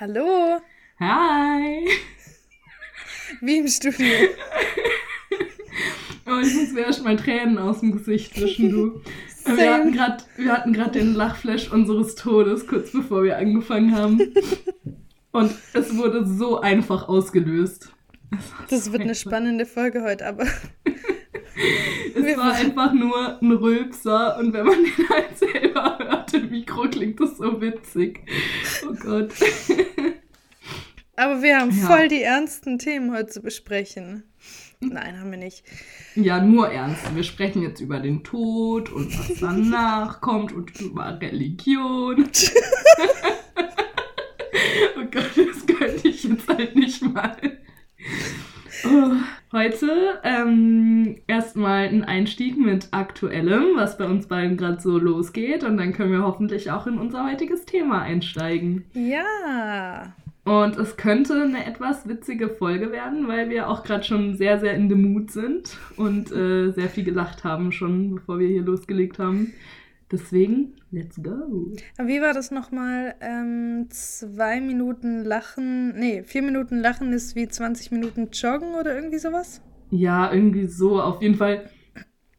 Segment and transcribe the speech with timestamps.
[0.00, 0.58] Hallo.
[0.98, 1.86] Hi.
[3.42, 4.06] Wie im Studio.
[6.26, 9.02] oh, ich muss mir erst mal Tränen aus dem Gesicht wischen, du.
[9.56, 14.20] Wir hatten grad, wir hatten gerade den Lachflash unseres Todes, kurz bevor wir angefangen haben.
[15.32, 17.92] Und es wurde so einfach ausgelöst.
[18.68, 20.46] Das wird eine spannende Folge heute, aber.
[22.14, 26.88] Es war einfach nur ein Rülpser und wenn man den halt selber hört im Mikro,
[26.88, 28.20] klingt das so witzig.
[28.88, 29.32] Oh Gott.
[31.16, 31.86] Aber wir haben ja.
[31.86, 34.24] voll die ernsten Themen heute zu besprechen.
[34.80, 35.62] Nein, haben wir nicht.
[36.14, 37.14] Ja, nur ernst.
[37.14, 42.26] Wir sprechen jetzt über den Tod und was danach kommt und über Religion.
[44.96, 47.36] oh Gott, das könnte ich jetzt halt nicht mal.
[48.84, 49.16] Oh.
[49.52, 55.64] Heute ähm, erstmal ein Einstieg mit Aktuellem, was bei uns beiden gerade so losgeht.
[55.64, 58.84] Und dann können wir hoffentlich auch in unser heutiges Thema einsteigen.
[58.94, 60.12] Ja.
[60.44, 64.74] Und es könnte eine etwas witzige Folge werden, weil wir auch gerade schon sehr, sehr
[64.74, 69.18] in dem Mut sind und äh, sehr viel gelacht haben schon, bevor wir hier losgelegt
[69.18, 69.52] haben.
[70.10, 71.72] Deswegen, let's go.
[71.98, 73.14] Wie war das nochmal?
[73.20, 79.18] Ähm, zwei Minuten Lachen, nee, vier Minuten Lachen ist wie 20 Minuten Joggen oder irgendwie
[79.18, 79.62] sowas?
[79.90, 81.00] Ja, irgendwie so.
[81.00, 81.70] Auf jeden Fall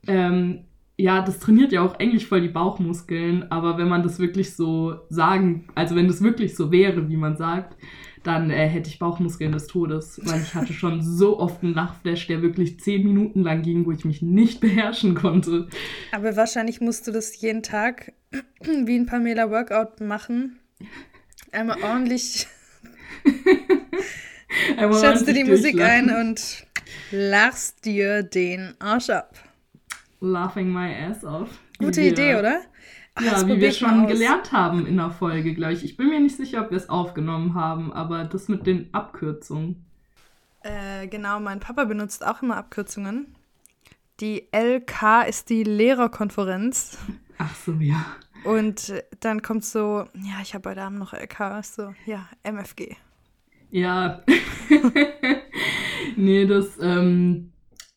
[0.07, 0.65] ähm,
[0.97, 4.95] ja, das trainiert ja auch eigentlich voll die Bauchmuskeln, aber wenn man das wirklich so
[5.09, 7.75] sagen, also wenn das wirklich so wäre, wie man sagt,
[8.23, 12.27] dann äh, hätte ich Bauchmuskeln des Todes, weil ich hatte schon so oft einen Lachflash,
[12.27, 15.67] der wirklich zehn Minuten lang ging, wo ich mich nicht beherrschen konnte.
[16.11, 18.13] Aber wahrscheinlich musst du das jeden Tag
[18.61, 20.59] wie ein Pamela Workout machen.
[21.51, 22.47] Einmal ordentlich.
[24.77, 26.65] Einmal Schätzt du die Musik ein und
[27.11, 29.35] lachst dir den Arsch ab
[30.21, 31.49] laughing my ass off.
[31.79, 32.61] Gute Idee, oder?
[33.19, 35.83] Ja, wie wir schon gelernt haben in der Folge, glaube ich.
[35.83, 39.85] Ich bin mir nicht sicher, ob wir es aufgenommen haben, aber das mit den Abkürzungen.
[40.61, 43.35] Äh, genau, mein Papa benutzt auch immer Abkürzungen.
[44.19, 46.97] Die LK ist die Lehrerkonferenz.
[47.37, 48.05] Ach so, ja.
[48.43, 52.95] Und dann kommt so, ja, ich habe heute Abend noch LK, so, ja, MFG.
[53.71, 54.23] Ja.
[56.15, 57.50] nee, das, ähm,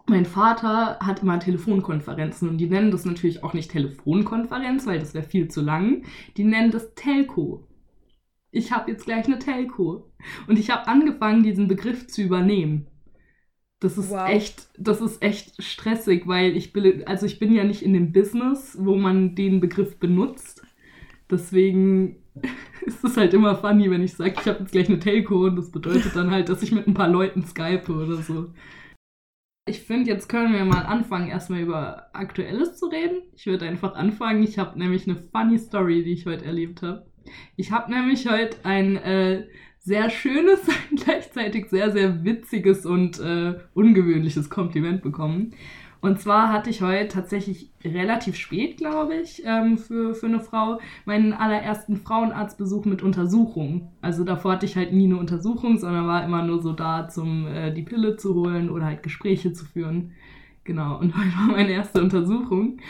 [0.07, 5.15] mein Vater hat immer Telefonkonferenzen und die nennen das natürlich auch nicht Telefonkonferenz, weil das
[5.15, 6.05] wäre viel zu lang.
[6.37, 7.67] Die nennen das Telco.
[8.51, 10.13] Ich habe jetzt gleich eine Telco.
[10.47, 12.87] Und ich habe angefangen, diesen Begriff zu übernehmen.
[13.81, 14.29] Das ist wow.
[14.29, 18.13] echt, das ist echt stressig, weil ich bin, also ich bin ja nicht in dem
[18.13, 20.63] Business, wo man den Begriff benutzt.
[21.31, 22.17] Deswegen
[22.87, 25.57] ist es halt immer funny, wenn ich sage, ich habe jetzt gleich eine Telco und
[25.57, 28.53] das bedeutet dann halt, dass ich mit ein paar Leuten skype oder so.
[29.67, 33.23] Ich finde, jetzt können wir mal anfangen, erstmal über Aktuelles zu reden.
[33.35, 34.43] Ich würde einfach anfangen.
[34.43, 37.07] Ich habe nämlich eine funny Story, die ich heute erlebt habe.
[37.57, 39.47] Ich habe nämlich heute ein äh,
[39.79, 40.61] sehr schönes,
[41.05, 45.55] gleichzeitig sehr, sehr witziges und äh, ungewöhnliches Kompliment bekommen.
[46.05, 50.79] Und zwar hatte ich heute tatsächlich relativ spät, glaube ich, ähm, für, für eine Frau
[51.07, 53.89] meinen allerersten Frauenarztbesuch mit Untersuchung.
[54.03, 57.47] Also davor hatte ich halt nie eine Untersuchung, sondern war immer nur so da, zum
[57.47, 60.13] äh, die Pille zu holen oder halt Gespräche zu führen.
[60.65, 62.81] Genau, und heute war meine erste Untersuchung.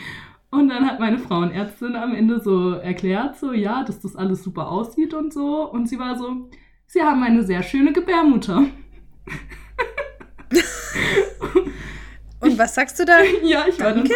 [0.51, 4.69] Und dann hat meine Frauenärztin am Ende so erklärt, so ja, dass das alles super
[4.69, 5.71] aussieht und so.
[5.71, 6.49] Und sie war so,
[6.85, 8.65] sie haben eine sehr schöne Gebärmutter.
[12.55, 13.21] Und was sagst du da?
[13.43, 13.79] ja, ich Danke?
[13.79, 14.09] war dann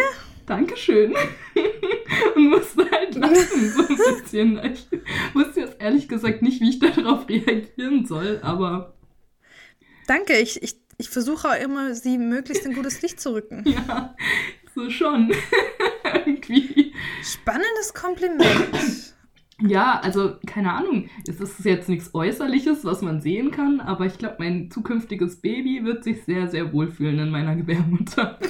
[0.46, 1.14] Dankeschön.
[2.36, 4.64] und musste halt lachen, so ein bisschen.
[4.64, 4.88] Ich
[5.34, 8.94] wusste jetzt ehrlich gesagt nicht, wie ich darauf reagieren soll, aber.
[10.08, 13.66] Danke, ich, ich, ich versuche auch immer, sie möglichst in gutes Licht zu rücken.
[13.68, 14.16] Ja,
[14.74, 15.34] so schon.
[16.26, 16.94] Irgendwie.
[17.22, 19.09] Spannendes Kompliment.
[19.62, 21.10] Ja, also keine Ahnung.
[21.28, 25.84] Es ist jetzt nichts Äußerliches, was man sehen kann, aber ich glaube, mein zukünftiges Baby
[25.84, 28.40] wird sich sehr, sehr wohlfühlen in meiner Gebärmutter.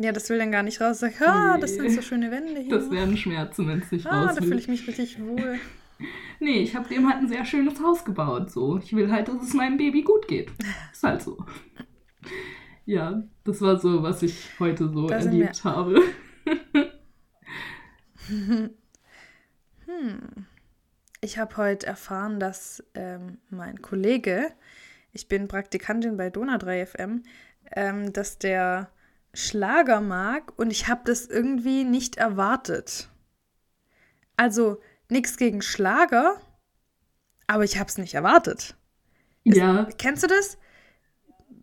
[0.00, 1.00] Ja, das will dann gar nicht raus.
[1.00, 2.70] Sag, ah, oh, das sind so schöne Wände hier.
[2.70, 5.58] Das wären Schmerzen, wenn es nicht ah, raus Ah, da fühle ich mich richtig wohl.
[6.38, 8.52] Nee, ich habe dem halt ein sehr schönes Haus gebaut.
[8.52, 10.52] So, ich will halt, dass es meinem Baby gut geht.
[10.92, 11.44] Ist halt so.
[12.86, 16.00] Ja, das war so, was ich heute so erlebt habe.
[18.28, 18.70] Hm.
[21.20, 24.52] Ich habe heute erfahren, dass ähm, mein Kollege,
[25.12, 27.22] ich bin Praktikantin bei Dona 3 FM,
[27.72, 28.90] ähm, dass der
[29.34, 33.08] Schlager mag und ich habe das irgendwie nicht erwartet.
[34.36, 36.40] Also nichts gegen Schlager,
[37.46, 38.76] aber ich habe es nicht erwartet.
[39.44, 39.82] Ja.
[39.82, 40.58] Ist, kennst du das?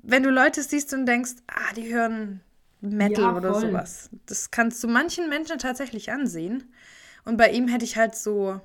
[0.03, 2.41] Wenn du Leute siehst und denkst, ah, die hören
[2.85, 4.09] Metal ja, oder sowas.
[4.25, 6.73] Das kannst du manchen Menschen tatsächlich ansehen.
[7.25, 8.61] Und bei ihm hätte ich halt so,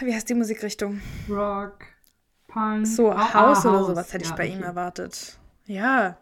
[0.00, 1.00] wie heißt die Musikrichtung?
[1.28, 1.84] Rock,
[2.48, 2.86] Punk.
[2.86, 3.86] So, Ah, House ah, oder House.
[3.86, 4.64] sowas hätte ich Ja, bei ihm okay.
[4.64, 5.38] erwartet.
[5.66, 6.18] Ja,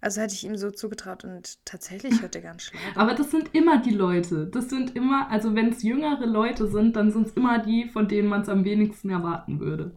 [0.00, 3.00] also hätte ich ihm so zugetraut und tatsächlich hört er gern Schlager.
[3.00, 4.46] Aber das sind immer die Leute.
[4.46, 8.08] Das sind immer, also wenn es jüngere Leute sind, dann sind es immer die, von
[8.08, 9.92] denen man es am wenigsten erwarten würde.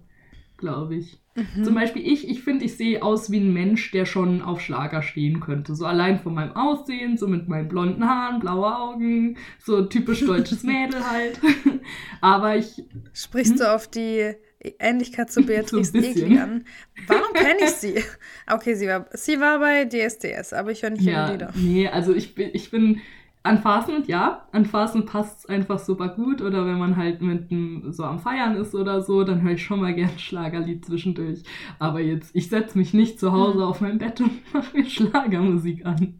[0.59, 1.19] Glaube ich.
[1.35, 1.63] Mhm.
[1.63, 5.01] Zum Beispiel ich, ich finde, ich sehe aus wie ein Mensch, der schon auf Schlager
[5.01, 5.73] stehen könnte.
[5.73, 10.63] So allein von meinem Aussehen, so mit meinen blonden Haaren, blaue Augen, so typisch deutsches
[10.63, 11.39] Mädel halt.
[12.21, 12.83] Aber ich,
[13.13, 14.33] Sprichst du auf die
[14.79, 16.01] Ähnlichkeit zu Beatrice Hm?
[16.01, 16.25] bisschen.
[16.25, 16.65] Egli an?
[17.07, 18.03] Warum kenne ich sie?
[18.51, 21.53] Okay, sie war, sie war bei DSDS, aber ich höre nicht ihre ja, Lieder.
[21.55, 22.99] nee, also ich bin, ich bin
[23.43, 26.41] an Phasen, ja, an Phasen passt es einfach super gut.
[26.41, 29.63] Oder wenn man halt mit dem, so am Feiern ist oder so, dann höre ich
[29.63, 31.43] schon mal gern Schlagerlied zwischendurch.
[31.79, 33.67] Aber jetzt, ich setze mich nicht zu Hause Hm.
[33.67, 36.19] auf mein Bett und mache mir Schlagermusik an.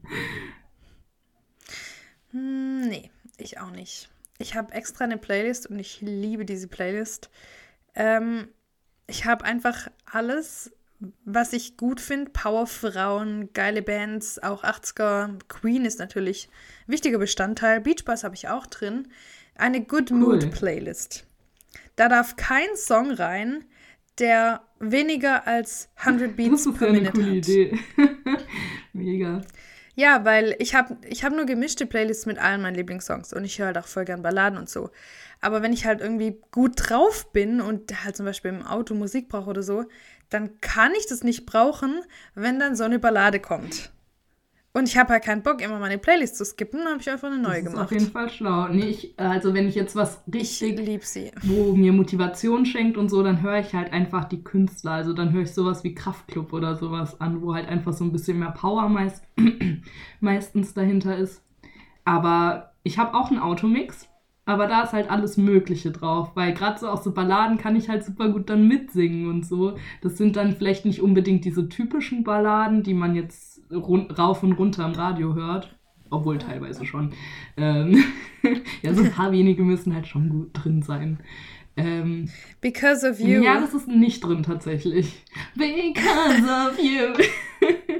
[2.31, 4.09] Hm, nee, ich auch nicht.
[4.37, 7.29] Ich habe extra eine Playlist und ich liebe diese Playlist.
[7.95, 8.49] Ähm,
[9.07, 10.71] ich habe einfach alles,
[11.25, 12.31] was ich gut finde.
[12.31, 15.39] Powerfrauen, geile Bands, auch 80er.
[15.47, 16.49] Queen ist natürlich
[16.87, 17.81] ein wichtiger Bestandteil.
[17.81, 19.07] Beach Boys habe ich auch drin.
[19.55, 20.49] Eine Good Mood Cool.
[20.49, 21.25] Playlist.
[21.95, 23.65] Da darf kein Song rein,
[24.19, 27.35] der weniger als 100 Beats Das ist per eine Minute coole hat.
[27.35, 27.79] Idee.
[28.93, 29.41] Mega.
[29.95, 33.59] Ja, weil ich habe ich hab nur gemischte Playlists mit allen meinen Lieblingssongs und ich
[33.59, 34.91] höre halt auch voll gern Balladen und so.
[35.41, 39.27] Aber wenn ich halt irgendwie gut drauf bin und halt zum Beispiel im Auto Musik
[39.27, 39.85] brauche oder so,
[40.29, 42.01] dann kann ich das nicht brauchen,
[42.35, 43.91] wenn dann so eine Ballade kommt.
[44.73, 47.27] Und ich habe halt keinen Bock, immer meine Playlist zu skippen, dann habe ich einfach
[47.29, 47.91] eine neue das ist auf gemacht.
[47.91, 48.67] jeden Fall schlau.
[48.69, 51.31] Nee, ich, also wenn ich jetzt was Ich richtig liebe sie.
[51.41, 54.91] wo mir Motivation schenkt und so, dann höre ich halt einfach die Künstler.
[54.93, 58.11] Also dann höre ich sowas wie Kraftklub oder sowas an, wo halt einfach so ein
[58.11, 59.23] bisschen mehr Power meist,
[60.19, 61.43] meistens dahinter ist.
[62.05, 64.08] Aber ich habe auch einen Automix,
[64.49, 67.87] aber da ist halt alles Mögliche drauf, weil gerade so auch so Balladen kann ich
[67.87, 69.77] halt super gut dann mitsingen und so.
[70.01, 74.85] Das sind dann vielleicht nicht unbedingt diese typischen Balladen, die man jetzt rauf und runter
[74.85, 75.77] im Radio hört.
[76.09, 77.13] Obwohl teilweise schon.
[77.57, 78.03] Ähm,
[78.81, 81.19] ja, so ein paar wenige müssen halt schon gut drin sein.
[81.77, 82.29] Ähm,
[82.59, 83.43] Because of you.
[83.43, 85.25] ja, das ist nicht drin tatsächlich.
[85.55, 87.13] Because of you.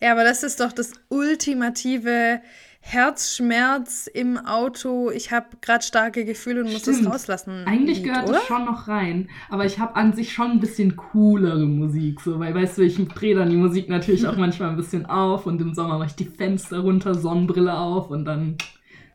[0.00, 2.42] Ja, aber das ist doch das ultimative
[2.86, 5.10] Herzschmerz im Auto.
[5.10, 7.12] Ich habe gerade starke Gefühle und muss das Stimmt.
[7.12, 7.64] rauslassen.
[7.64, 8.34] Eigentlich Lied, gehört oder?
[8.34, 12.38] das schon noch rein, aber ich habe an sich schon ein bisschen coolere Musik, so,
[12.38, 15.60] weil weißt du, ich drehe dann die Musik natürlich auch manchmal ein bisschen auf und
[15.62, 18.58] im Sommer mache ich die Fenster runter, Sonnenbrille auf und dann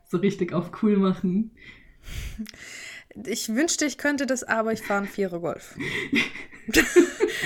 [0.04, 1.52] so richtig auf cool machen.
[3.26, 5.76] Ich wünschte, ich könnte das, aber ich fahre einen Vierer Golf.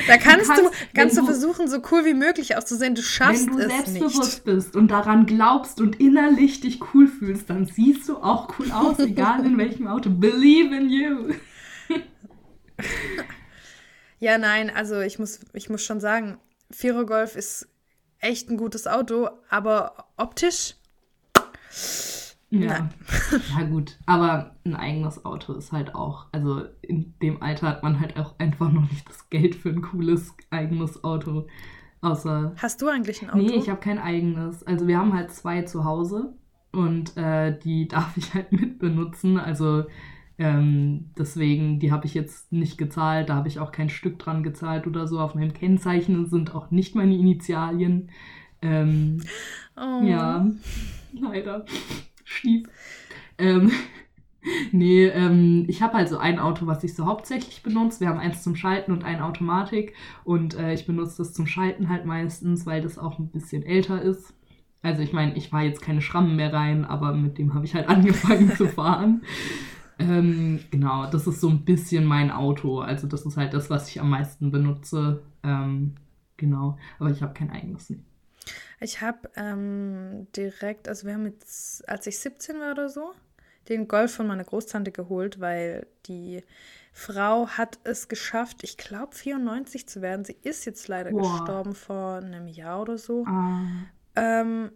[0.07, 2.95] da kannst du, kannst, kannst, wenn du du- versuchen, so cool wie möglich auszusehen.
[2.95, 4.45] Du schaffst Wenn du es selbstbewusst nicht.
[4.45, 8.99] bist und daran glaubst und innerlich dich cool fühlst, dann siehst du auch cool aus,
[9.01, 10.11] egal in welchem Auto.
[10.11, 11.35] Believe in you.
[14.21, 16.39] Ja, nein, also ich muss, ich muss schon sagen,
[16.71, 17.69] Vierer Golf ist
[18.21, 20.77] echt ein gutes Auto, aber optisch,
[22.61, 22.79] Ja.
[22.79, 22.91] Nein.
[23.59, 23.99] ja, gut.
[24.07, 28.39] Aber ein eigenes Auto ist halt auch, also in dem Alter hat man halt auch
[28.39, 31.47] einfach noch nicht das Geld für ein cooles eigenes Auto.
[32.01, 32.53] Außer.
[32.59, 33.39] hast du eigentlich ein Auto?
[33.39, 34.63] Nee, ich habe kein eigenes.
[34.63, 36.35] Also wir haben halt zwei zu Hause
[36.71, 39.39] und äh, die darf ich halt mitbenutzen.
[39.39, 39.85] Also
[40.37, 43.29] ähm, deswegen, die habe ich jetzt nicht gezahlt.
[43.29, 45.19] Da habe ich auch kein Stück dran gezahlt oder so.
[45.21, 48.11] Auf meinem Kennzeichen sind auch nicht meine Initialien.
[48.61, 49.23] Ähm,
[49.77, 50.05] oh.
[50.05, 50.47] ja,
[51.13, 51.65] leider.
[52.25, 52.67] Schief.
[53.39, 53.71] Ähm,
[54.73, 58.01] nee, ähm, ich habe also ein Auto, was ich so hauptsächlich benutze.
[58.01, 59.95] Wir haben eins zum Schalten und ein Automatik.
[60.25, 64.03] Und äh, ich benutze das zum Schalten halt meistens, weil das auch ein bisschen älter
[64.03, 64.35] ist.
[64.83, 67.75] Also ich meine, ich war jetzt keine Schrammen mehr rein, aber mit dem habe ich
[67.75, 69.23] halt angefangen zu fahren.
[69.99, 72.81] Ähm, genau, das ist so ein bisschen mein Auto.
[72.81, 75.23] Also das ist halt das, was ich am meisten benutze.
[75.43, 75.95] Ähm,
[76.37, 77.91] genau, aber ich habe kein eigenes.
[77.91, 78.01] Nee.
[78.81, 83.13] Ich habe ähm, direkt, also wir haben jetzt, als ich 17 war oder so,
[83.69, 86.43] den Golf von meiner Großtante geholt, weil die
[86.93, 90.25] Frau hat es geschafft, ich glaube 94 zu werden.
[90.25, 91.39] Sie ist jetzt leider Boah.
[91.39, 93.25] gestorben vor einem Jahr oder so.
[93.27, 93.63] Ah.
[94.17, 94.71] Ähm,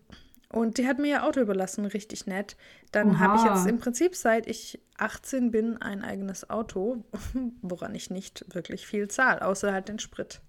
[0.51, 2.57] und die hat mir ihr Auto überlassen, richtig nett.
[2.91, 7.05] Dann habe ich jetzt im Prinzip, seit ich 18 bin, ein eigenes Auto,
[7.63, 10.41] woran ich nicht wirklich viel zahle, außer halt den Sprit.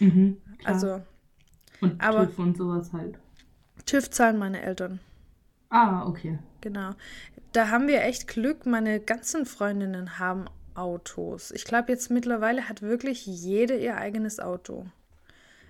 [0.00, 0.38] Mhm.
[0.64, 1.02] Also
[1.82, 3.18] und aber- TÜV und sowas halt.
[3.86, 5.00] TÜV zahlen meine Eltern.
[5.70, 6.38] Ah, okay.
[6.60, 6.90] Genau.
[7.52, 8.66] Da haben wir echt Glück.
[8.66, 11.50] Meine ganzen Freundinnen haben Autos.
[11.50, 14.86] Ich glaube, jetzt mittlerweile hat wirklich jede ihr eigenes Auto.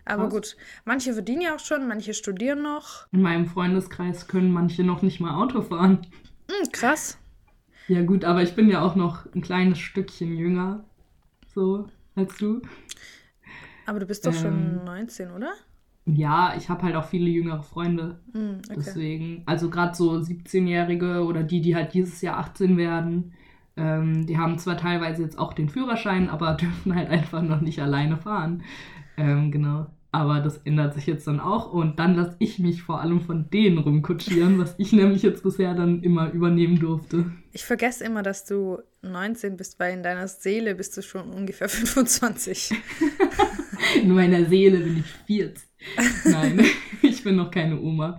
[0.05, 0.33] Aber Krass.
[0.33, 3.07] gut, manche verdienen ja auch schon, manche studieren noch.
[3.13, 6.07] In meinem Freundeskreis können manche noch nicht mal Auto fahren.
[6.51, 7.19] Hm, krass.
[7.89, 10.85] Ja, gut, aber ich bin ja auch noch ein kleines Stückchen jünger.
[11.55, 12.63] So, als du.
[13.87, 15.53] Aber du bist doch ähm, schon 19, oder?
[16.05, 18.21] Ja, ich habe halt auch viele jüngere Freunde.
[18.33, 18.75] Mm, okay.
[18.77, 23.33] Deswegen, also gerade so 17-Jährige oder die, die halt dieses Jahr 18 werden,
[23.77, 27.81] ähm, die haben zwar teilweise jetzt auch den Führerschein, aber dürfen halt einfach noch nicht
[27.81, 28.63] alleine fahren.
[29.17, 29.87] Ähm, genau.
[30.15, 33.49] Aber das ändert sich jetzt dann auch und dann lasse ich mich vor allem von
[33.49, 37.33] denen rumkutschieren, was ich nämlich jetzt bisher dann immer übernehmen durfte.
[37.53, 41.71] Ich vergesse immer, dass du 19 bist, weil in deiner Seele bist du schon ungefähr
[41.71, 42.75] 25.
[43.97, 45.69] in meiner Seele bin ich 40.
[46.25, 46.61] Nein,
[47.03, 48.19] ich bin noch keine Oma.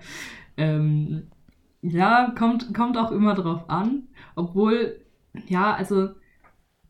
[0.58, 1.27] Ähm,
[1.82, 4.03] ja, kommt, kommt auch immer drauf an.
[4.36, 5.01] Obwohl,
[5.48, 6.10] ja, also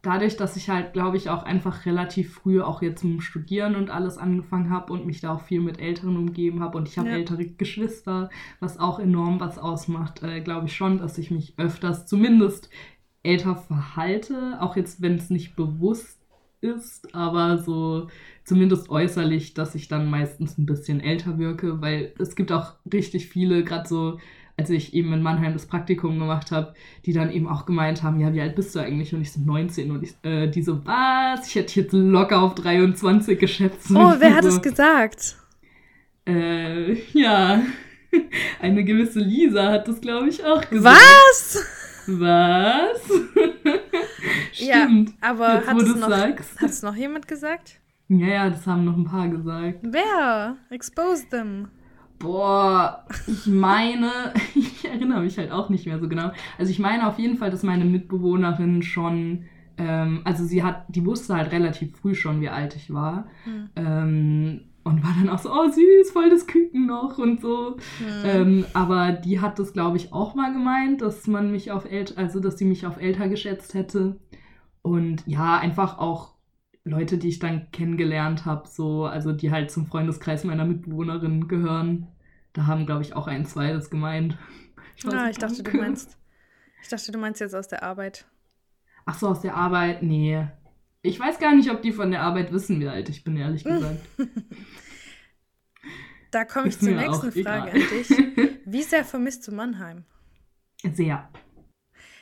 [0.04, 3.90] dadurch, dass ich halt, glaube ich, auch einfach relativ früh auch jetzt mit Studieren und
[3.90, 7.10] alles angefangen habe und mich da auch viel mit Älteren umgeben habe und ich habe
[7.10, 7.16] ja.
[7.16, 12.06] ältere Geschwister, was auch enorm was ausmacht, äh, glaube ich schon, dass ich mich öfters
[12.06, 12.70] zumindest
[13.24, 16.23] älter verhalte, auch jetzt, wenn es nicht bewusst
[16.63, 18.08] ist, aber so
[18.43, 23.27] zumindest äußerlich, dass ich dann meistens ein bisschen älter wirke, weil es gibt auch richtig
[23.27, 24.20] viele, gerade so
[24.55, 26.74] als ich eben in Mannheim das Praktikum gemacht habe,
[27.05, 29.13] die dann eben auch gemeint haben, ja, wie alt bist du eigentlich?
[29.13, 31.48] Und ich so 19 und ich, äh, die so, was?
[31.48, 33.89] Ich hätte jetzt locker auf 23 geschätzt.
[33.89, 35.38] Oh, wer hat es gesagt?
[36.27, 37.63] Äh, ja,
[38.62, 40.98] eine gewisse Lisa hat das, glaube ich, auch gesagt.
[40.98, 41.83] Was?
[42.07, 43.01] Was?
[44.51, 45.10] Stimmt.
[45.10, 47.79] Ja, aber Jetzt, hat es noch, noch jemand gesagt?
[48.07, 49.79] Ja, ja, das haben noch ein paar gesagt.
[49.81, 50.57] Wer?
[50.69, 51.67] Expose them.
[52.19, 54.10] Boah, ich meine,
[54.55, 56.31] ich erinnere mich halt auch nicht mehr so genau.
[56.57, 59.45] Also ich meine auf jeden Fall, dass meine Mitbewohnerin schon,
[59.77, 63.27] ähm, also sie hat, die wusste halt relativ früh schon, wie alt ich war.
[63.45, 63.69] Mhm.
[63.75, 67.78] Ähm, und war dann auch so, oh süß, voll das Küken noch und so.
[68.00, 68.24] Mhm.
[68.25, 72.18] Ähm, aber die hat das, glaube ich, auch mal gemeint, dass man mich auf älter,
[72.18, 74.20] also dass sie mich auf älter geschätzt hätte.
[74.82, 76.34] Und ja, einfach auch
[76.84, 82.08] Leute, die ich dann kennengelernt habe, so, also die halt zum Freundeskreis meiner Mitbewohnerin gehören.
[82.52, 84.38] Da haben, glaube ich, auch ein, zwei das gemeint.
[84.98, 86.18] Ich, ah, ich dachte, du meinst.
[86.82, 88.25] Ich dachte, du meinst jetzt aus der Arbeit.
[89.06, 90.04] Ach so, aus der Arbeit?
[90.04, 90.46] Nee.
[91.05, 93.65] Ich weiß gar nicht, ob die von der Arbeit wissen, wie alt ich bin, ehrlich
[93.65, 94.00] gesagt.
[96.31, 97.81] da komme ich zur nächsten Frage egal.
[97.81, 98.10] an dich.
[98.65, 100.05] Wie sehr vermisst du Mannheim?
[100.81, 101.29] Sehr.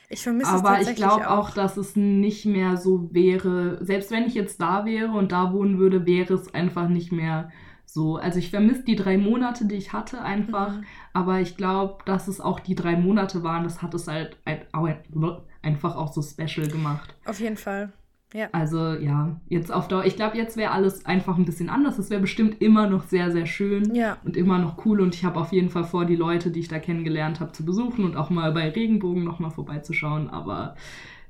[0.08, 4.24] Ich vermisse es Aber ich glaube auch, dass es nicht mehr so wäre, selbst wenn
[4.24, 7.52] ich jetzt da wäre und da wohnen würde, wäre es einfach nicht mehr
[7.86, 8.16] so.
[8.16, 10.78] Also ich vermisse die drei Monate, die ich hatte, einfach.
[10.78, 10.84] Mhm.
[11.12, 15.94] Aber ich glaube, dass es auch die drei Monate waren, das hat es halt einfach
[15.94, 17.14] auch so special gemacht.
[17.24, 17.92] Auf jeden Fall.
[18.34, 18.48] Ja.
[18.52, 21.98] Also ja, jetzt auf Dauer, ich glaube, jetzt wäre alles einfach ein bisschen anders.
[21.98, 24.18] Es wäre bestimmt immer noch sehr, sehr schön ja.
[24.24, 25.00] und immer noch cool.
[25.00, 27.64] Und ich habe auf jeden Fall vor, die Leute, die ich da kennengelernt habe, zu
[27.64, 30.30] besuchen und auch mal bei Regenbogen nochmal vorbeizuschauen.
[30.30, 30.76] Aber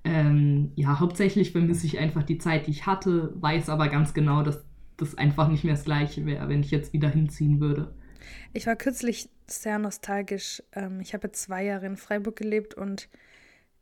[0.04, 4.42] ähm, ja, hauptsächlich vermisse ich einfach die Zeit, die ich hatte, weiß aber ganz genau,
[4.42, 4.64] dass
[4.96, 7.94] das einfach nicht mehr das Gleiche wäre, wenn ich jetzt wieder hinziehen würde.
[8.52, 10.62] Ich war kürzlich sehr nostalgisch.
[10.72, 13.08] Ähm, ich habe zwei Jahre in Freiburg gelebt und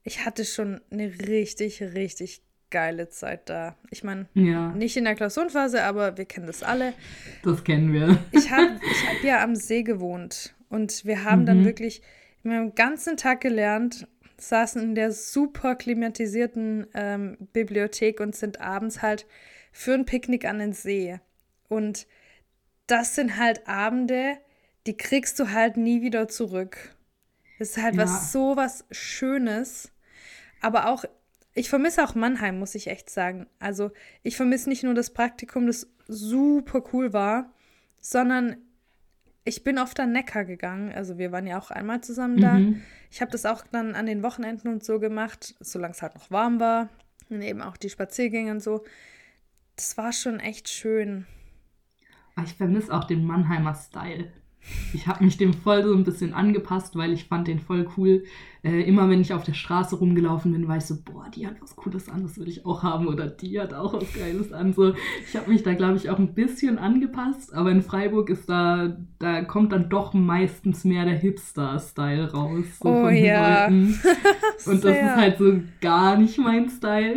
[0.03, 3.77] ich hatte schon eine richtig, richtig geile Zeit da.
[3.91, 4.73] Ich meine, ja.
[4.73, 6.93] nicht in der Klausurenphase, aber wir kennen das alle.
[7.43, 8.19] Das kennen wir.
[8.33, 11.47] Ich habe ich hab ja am See gewohnt und wir haben mhm.
[11.47, 12.03] dann wirklich
[12.43, 14.09] den ganzen Tag gelernt,
[14.39, 19.27] saßen in der super klimatisierten ähm, Bibliothek und sind abends halt
[19.73, 21.21] für ein Picknick an den See.
[21.69, 22.07] Und
[22.87, 24.39] das sind halt Abende,
[24.87, 26.97] die kriegst du halt nie wieder zurück.
[27.59, 28.03] Das ist halt ja.
[28.03, 29.93] was so was Schönes.
[30.63, 31.05] Aber auch
[31.55, 33.47] ich vermisse auch Mannheim, muss ich echt sagen.
[33.59, 33.91] Also
[34.23, 37.53] ich vermisse nicht nur das Praktikum, das super cool war,
[38.01, 38.57] sondern
[39.45, 40.93] ich bin oft an Neckar gegangen.
[40.93, 42.55] Also wir waren ja auch einmal zusammen da.
[42.55, 42.83] Mhm.
[43.11, 46.31] Ich habe das auch dann an den Wochenenden und so gemacht, solange es halt noch
[46.31, 46.89] warm war.
[47.29, 48.85] Und eben auch die Spaziergänge und so.
[49.77, 51.27] Das war schon echt schön.
[52.37, 54.31] Ah, ich vermisse auch den Mannheimer Style.
[54.93, 58.25] Ich habe mich dem voll so ein bisschen angepasst, weil ich fand den voll cool.
[58.63, 61.63] Äh, immer wenn ich auf der Straße rumgelaufen bin, war ich so, boah, die hat
[61.63, 63.07] was Cooles an, das will ich auch haben.
[63.09, 64.73] Oder die hat auch was Geiles an.
[64.73, 64.95] So,
[65.27, 67.55] ich habe mich da, glaube ich, auch ein bisschen angepasst.
[67.55, 72.67] Aber in Freiburg ist da, da kommt dann doch meistens mehr der Hipster-Style raus.
[72.83, 73.67] So oh ja.
[74.67, 77.17] Und das ist halt so gar nicht mein Style.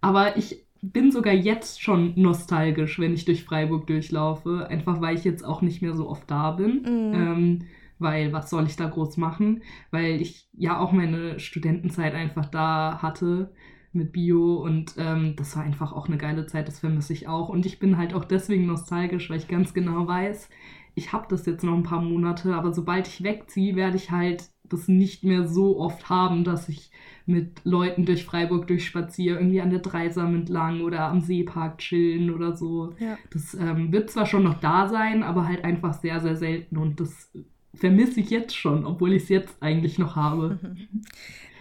[0.00, 4.66] Aber ich bin sogar jetzt schon nostalgisch, wenn ich durch Freiburg durchlaufe.
[4.68, 6.82] Einfach weil ich jetzt auch nicht mehr so oft da bin.
[6.82, 7.14] Mhm.
[7.14, 7.58] Ähm,
[7.98, 9.62] weil was soll ich da groß machen?
[9.90, 13.52] Weil ich ja auch meine Studentenzeit einfach da hatte
[13.92, 17.48] mit Bio und ähm, das war einfach auch eine geile Zeit, das vermisse ich auch.
[17.48, 20.48] Und ich bin halt auch deswegen nostalgisch, weil ich ganz genau weiß,
[20.94, 24.50] ich habe das jetzt noch ein paar Monate, aber sobald ich wegziehe, werde ich halt
[24.64, 26.90] das nicht mehr so oft haben, dass ich
[27.28, 32.56] mit Leuten durch Freiburg durchspaziere, irgendwie an der Dreisam entlang oder am Seepark chillen oder
[32.56, 32.94] so.
[32.98, 33.18] Ja.
[33.32, 37.00] Das ähm, wird zwar schon noch da sein, aber halt einfach sehr, sehr selten und
[37.00, 37.30] das
[37.74, 40.58] vermisse ich jetzt schon, obwohl ich es jetzt eigentlich noch habe.
[40.62, 41.02] Mhm.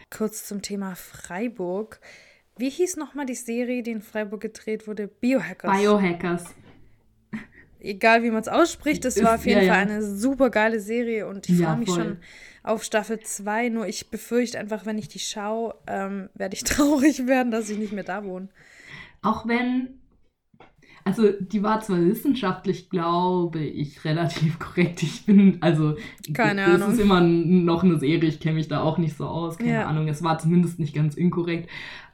[0.10, 2.00] Kurz zum Thema Freiburg.
[2.58, 5.08] Wie hieß nochmal die Serie, die in Freiburg gedreht wurde?
[5.08, 5.78] Biohackers.
[5.78, 6.56] Biohackers.
[7.80, 9.94] Egal wie man es ausspricht, das Ist- war auf jeden ja, Fall ja.
[9.96, 12.04] eine super geile Serie und ich Ja, freue mich voll.
[12.04, 12.18] schon
[12.68, 13.70] auf Staffel 2.
[13.70, 17.78] Nur ich befürchte einfach, wenn ich die schaue, ähm, werde ich traurig werden, dass ich
[17.78, 18.50] nicht mehr da wohne.
[19.22, 20.00] Auch wenn,
[21.08, 25.02] also die war zwar wissenschaftlich, glaube ich, relativ korrekt.
[25.04, 25.96] Ich bin, also,
[26.34, 26.92] Keine es Ahnung.
[26.94, 29.86] ist immer noch eine Serie, ich kenne mich da auch nicht so aus, keine Ja.
[29.88, 30.08] Ahnung.
[30.08, 31.70] Es war zumindest nicht ganz inkorrekt.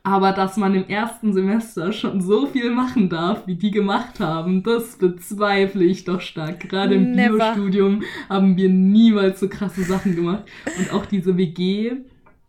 [0.05, 4.61] Aber dass man im ersten Semester schon so viel machen darf, wie die gemacht haben,
[4.61, 6.59] das bezweifle ich doch stark.
[6.69, 7.15] Gerade im.
[7.15, 10.43] Biostudium haben wir niemals so krasse Sachen gemacht.
[10.77, 11.93] Und auch diese WG,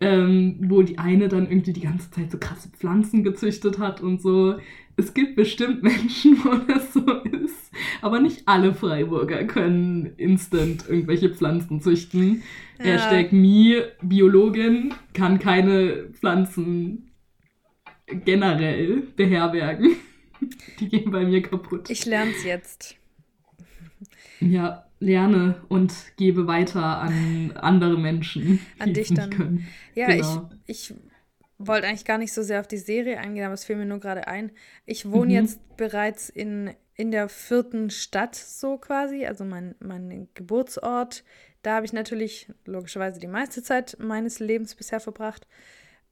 [0.01, 4.21] ähm, wo die eine dann irgendwie die ganze Zeit so krasse Pflanzen gezüchtet hat und
[4.21, 4.57] so.
[4.97, 7.71] Es gibt bestimmt Menschen, wo das so ist,
[8.01, 12.43] aber nicht alle Freiburger können instant irgendwelche Pflanzen züchten.
[12.79, 12.85] Ja.
[12.85, 17.11] Hashtag me, Biologin, kann keine Pflanzen
[18.07, 19.97] generell beherbergen.
[20.81, 21.89] Die gehen bei mir kaputt.
[21.89, 22.97] Ich lerne es jetzt.
[24.41, 29.31] Ja, lerne und gebe weiter an andere Menschen, An dich dann.
[29.31, 29.67] können.
[29.95, 30.49] Ja, Genau.
[30.67, 30.95] ich, ich
[31.59, 34.01] wollte eigentlich gar nicht so sehr auf die Serie eingehen, aber es fiel mir nur
[34.01, 34.51] gerade ein.
[34.87, 35.39] Ich wohne Mhm.
[35.39, 41.25] jetzt bereits in, in der vierten Stadt, so quasi, also mein, mein Geburtsort.
[41.63, 45.47] Da habe ich natürlich logischerweise die meiste Zeit meines Lebens bisher verbracht,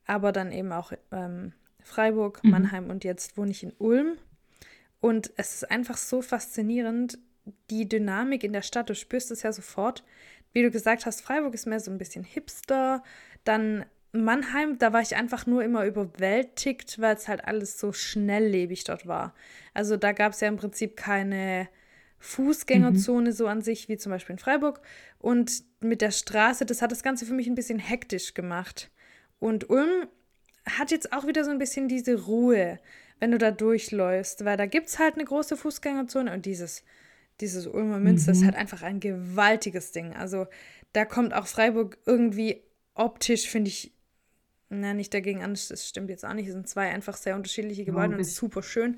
[0.07, 2.51] aber dann eben auch ähm, Freiburg, Mhm.
[2.51, 4.17] Mannheim und jetzt wohne ich in Ulm.
[5.01, 7.19] Und es ist einfach so faszinierend,
[7.71, 8.91] die Dynamik in der Stadt.
[8.91, 10.05] Du spürst es ja sofort.
[10.53, 13.03] Wie du gesagt hast, Freiburg ist mehr so ein bisschen hipster.
[13.45, 18.85] Dann Mannheim, da war ich einfach nur immer überwältigt, weil es halt alles so schnelllebig
[18.85, 19.35] dort war.
[19.73, 21.69] Also da gab es ja im Prinzip keine
[22.19, 24.83] Fußgängerzone so an sich, wie zum Beispiel in Freiburg.
[25.19, 28.91] Und mit der Straße, das hat das Ganze für mich ein bisschen hektisch gemacht.
[29.39, 30.07] Und Ulm
[30.67, 32.79] hat jetzt auch wieder so ein bisschen diese Ruhe,
[33.19, 36.85] wenn du da durchläufst, weil da gibt es halt eine große Fußgängerzone und dieses,
[37.43, 38.47] dieses Ulmer Münster ist Mhm.
[38.47, 40.15] halt einfach ein gewaltiges Ding.
[40.15, 40.47] Also
[40.93, 42.63] da kommt auch Freiburg irgendwie
[42.95, 43.93] optisch, finde ich,
[44.71, 46.47] na, nicht dagegen an, das stimmt jetzt auch nicht.
[46.47, 48.97] Es sind zwei einfach sehr unterschiedliche Gebäude und Glaub es ist super schön.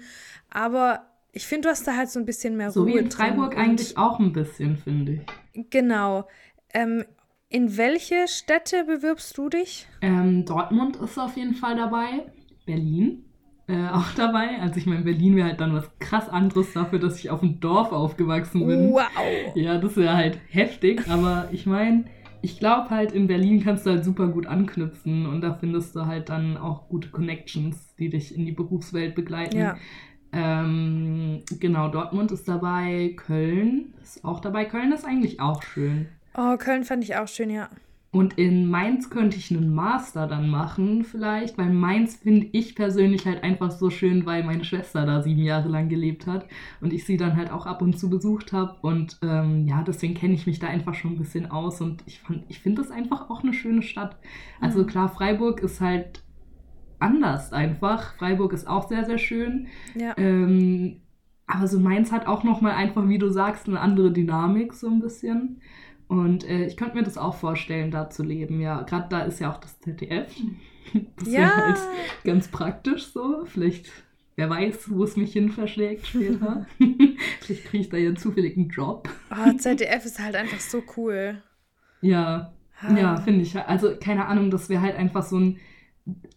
[0.50, 2.92] Aber ich finde, du hast da halt so ein bisschen mehr So Ruhe.
[2.94, 5.70] wie in Freiburg und- eigentlich auch ein bisschen, finde ich.
[5.70, 6.28] Genau.
[6.72, 7.04] Ähm,
[7.48, 9.88] in welche Städte bewirbst du dich?
[10.00, 12.24] Ähm, Dortmund ist auf jeden Fall dabei.
[12.66, 13.24] Berlin
[13.66, 14.60] äh, auch dabei.
[14.60, 17.60] Also ich meine, Berlin wäre halt dann was krass anderes dafür, dass ich auf dem
[17.60, 18.92] Dorf aufgewachsen bin.
[18.92, 19.54] Wow.
[19.54, 22.04] Ja, das wäre halt heftig, aber ich meine,
[22.42, 26.04] ich glaube halt, in Berlin kannst du halt super gut anknüpfen und da findest du
[26.04, 29.56] halt dann auch gute Connections, die dich in die Berufswelt begleiten.
[29.56, 29.76] Ja.
[30.30, 34.66] Ähm, genau, Dortmund ist dabei, Köln ist auch dabei.
[34.66, 36.08] Köln ist eigentlich auch schön.
[36.36, 37.70] Oh, Köln fand ich auch schön, ja.
[38.14, 43.26] Und in Mainz könnte ich einen Master dann machen, vielleicht, weil Mainz finde ich persönlich
[43.26, 46.46] halt einfach so schön, weil meine Schwester da sieben Jahre lang gelebt hat
[46.80, 48.76] und ich sie dann halt auch ab und zu besucht habe.
[48.82, 52.20] Und ähm, ja, deswegen kenne ich mich da einfach schon ein bisschen aus und ich,
[52.20, 54.16] fand- ich finde das einfach auch eine schöne Stadt.
[54.60, 54.86] Also Mhm.
[54.86, 56.22] klar, Freiburg ist halt
[56.98, 58.14] anders einfach.
[58.16, 59.68] Freiburg ist auch sehr, sehr schön.
[59.94, 60.14] Ja.
[60.16, 61.00] Ähm,
[61.46, 65.00] aber so Mainz hat auch nochmal einfach, wie du sagst, eine andere Dynamik so ein
[65.00, 65.60] bisschen.
[66.20, 68.60] Und äh, ich könnte mir das auch vorstellen, da zu leben.
[68.60, 70.32] Ja, gerade da ist ja auch das ZDF.
[71.16, 71.56] Das wäre ja.
[71.56, 71.78] halt
[72.24, 73.44] ganz praktisch so.
[73.46, 73.90] Vielleicht,
[74.36, 76.66] wer weiß, wo es mich hin verschlägt später.
[77.40, 79.08] Vielleicht kriege ich da ja zufällig einen Job.
[79.30, 81.42] Oh, ZDF ist halt einfach so cool.
[82.02, 82.96] Ja, Ah.
[82.96, 83.56] ja, finde ich.
[83.58, 85.58] Also, keine Ahnung, das wäre halt einfach so ein,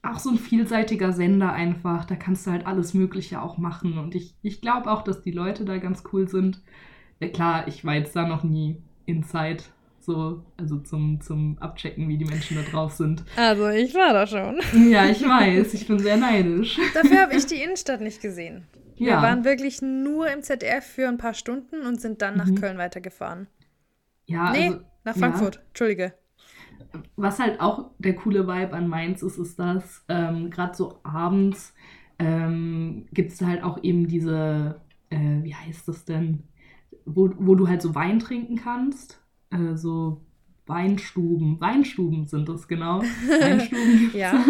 [0.02, 2.06] auch so ein vielseitiger Sender einfach.
[2.06, 3.98] Da kannst du halt alles Mögliche auch machen.
[3.98, 6.62] Und ich, ich glaube auch, dass die Leute da ganz cool sind.
[7.20, 9.64] Ja, klar, ich war jetzt da noch nie inside,
[10.00, 13.26] so, also zum, zum Abchecken, wie die Menschen da drauf sind.
[13.36, 14.60] Also, ich war da schon.
[14.90, 16.78] Ja, ich weiß, ich bin sehr neidisch.
[16.94, 18.68] Dafür habe ich die Innenstadt nicht gesehen.
[19.00, 22.48] Wir Ja, waren wirklich nur im ZDF für ein paar Stunden und sind dann nach
[22.48, 22.56] Mhm.
[22.56, 23.48] Köln weitergefahren.
[24.26, 25.20] ja nee, also, nach ja.
[25.20, 25.62] Frankfurt.
[25.70, 26.14] Entschuldige.
[27.16, 31.74] was halt auch der coole Vibe an Mainz ist, ist, dass ähm, gerade so abends
[32.20, 36.44] ähm, gibt es halt auch eben diese, äh, wie heißt das denn,
[37.08, 39.22] wo, wo du halt so Wein trinken kannst.
[39.50, 40.22] Äh, so,
[40.68, 41.60] Weinstuben.
[41.62, 43.02] Weinstuben sind das genau.
[43.42, 44.12] Weinstuben.
[44.14, 44.44] Ja.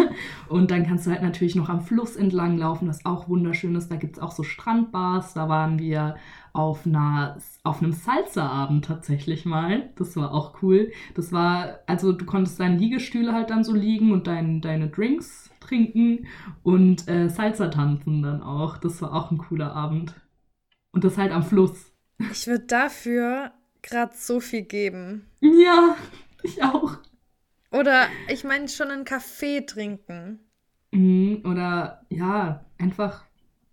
[0.48, 3.90] Und dann kannst du halt natürlich noch am Fluss entlang laufen, das auch wunderschön ist.
[3.90, 5.34] Da gibt es auch so Strandbars.
[5.34, 6.16] Da waren wir
[6.52, 9.90] auf, einer, auf einem Salsa-Abend tatsächlich mal.
[9.94, 10.90] Das war auch cool.
[11.14, 15.50] Das war, also du konntest deine Liegestühle halt dann so liegen und dein, deine Drinks
[15.60, 16.26] trinken
[16.62, 18.78] und äh, Salsa tanzen dann auch.
[18.78, 20.14] Das war auch ein cooler Abend.
[20.90, 21.87] Und das halt am Fluss.
[22.32, 23.52] Ich würde dafür
[23.82, 25.26] gerade so viel geben.
[25.40, 25.96] Ja,
[26.42, 26.98] ich auch.
[27.70, 30.40] Oder ich meine schon einen Kaffee trinken.
[30.90, 33.24] Mhm, oder ja, einfach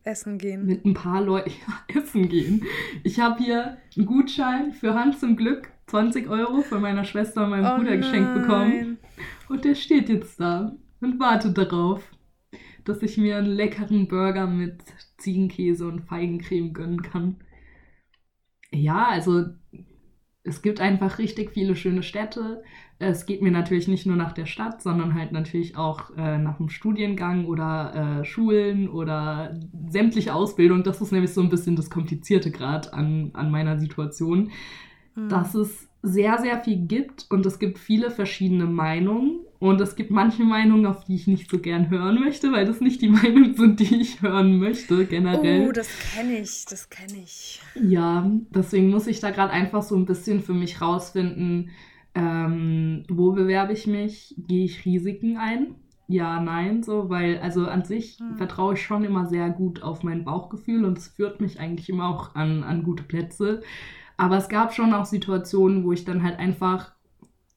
[0.03, 0.65] Essen gehen.
[0.65, 2.65] mit ein paar Leuten ja, essen gehen.
[3.03, 7.51] Ich habe hier einen Gutschein für Hand zum Glück, 20 Euro von meiner Schwester und
[7.51, 8.69] meinem Oh Bruder geschenkt bekommen.
[8.69, 8.97] nein.
[9.49, 12.03] Und der steht jetzt da und wartet darauf,
[12.83, 14.83] dass ich mir einen leckeren Burger mit
[15.17, 17.37] Ziegenkäse und Feigencreme gönnen kann.
[18.71, 19.45] Ja, also
[20.43, 22.63] es gibt einfach richtig viele schöne Städte.
[22.99, 26.57] Es geht mir natürlich nicht nur nach der Stadt, sondern halt natürlich auch äh, nach
[26.57, 30.83] dem Studiengang oder äh, Schulen oder sämtliche Ausbildung.
[30.83, 34.51] Das ist nämlich so ein bisschen das Komplizierte gerade an, an meiner Situation
[35.15, 35.29] Hm.
[35.29, 39.44] dass es sehr, sehr viel gibt und es gibt viele verschiedene Meinungen.
[39.59, 42.81] Und es gibt manche Meinungen, auf die ich nicht so gern hören möchte, weil das
[42.81, 45.67] nicht die Meinungen sind, die ich hören möchte, generell.
[45.67, 47.61] Oh, das kenne ich, das kenne ich.
[47.73, 51.71] Ja, deswegen muss ich da gerade einfach so ein bisschen für mich rausfinden,
[52.13, 54.33] ähm, wo bewerbe ich mich?
[54.37, 55.75] Gehe ich Risiken ein?
[56.07, 58.37] Ja, nein, so, weil also an sich Hm.
[58.37, 62.07] vertraue ich schon immer sehr gut auf mein Bauchgefühl und es führt mich eigentlich immer
[62.07, 63.61] auch an, an gute Plätze.
[64.17, 66.94] Aber es gab schon auch Situationen, wo ich dann halt einfach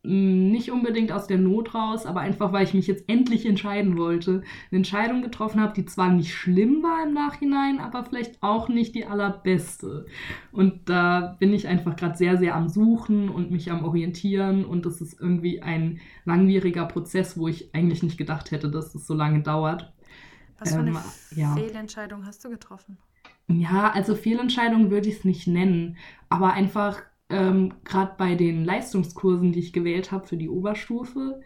[0.02, 4.42] nicht unbedingt aus der Not raus, aber einfach, weil ich mich jetzt endlich entscheiden wollte,
[4.70, 8.94] eine Entscheidung getroffen habe, die zwar nicht schlimm war im Nachhinein, aber vielleicht auch nicht
[8.94, 10.06] die allerbeste.
[10.52, 14.86] Und da bin ich einfach gerade sehr, sehr am Suchen und mich am Orientieren und
[14.86, 19.14] das ist irgendwie ein langwieriger Prozess, wo ich eigentlich nicht gedacht hätte, dass es so
[19.14, 19.92] lange dauert.
[20.58, 20.98] Was für eine Ähm,
[21.30, 21.54] ja.
[21.54, 22.98] Fehlentscheidung hast du getroffen?
[23.50, 25.96] Ja, also Fehlentscheidung würde ich es nicht nennen,
[26.28, 31.40] aber einfach ähm, gerade bei den Leistungskursen, die ich gewählt habe für die Oberstufe,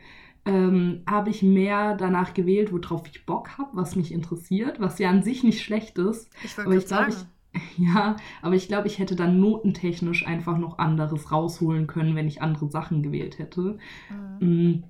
[0.45, 5.11] ähm, habe ich mehr danach gewählt, worauf ich Bock habe, was mich interessiert, was ja
[5.11, 6.31] an sich nicht schlecht ist.
[6.43, 7.27] Ich Aber ich glaube, ich,
[7.79, 12.43] ja, aber ich glaube, ich hätte dann notentechnisch einfach noch anderes rausholen können, wenn ich
[12.43, 13.79] andere Sachen gewählt hätte.
[14.09, 14.39] Mhm.
[14.41, 14.85] Mm,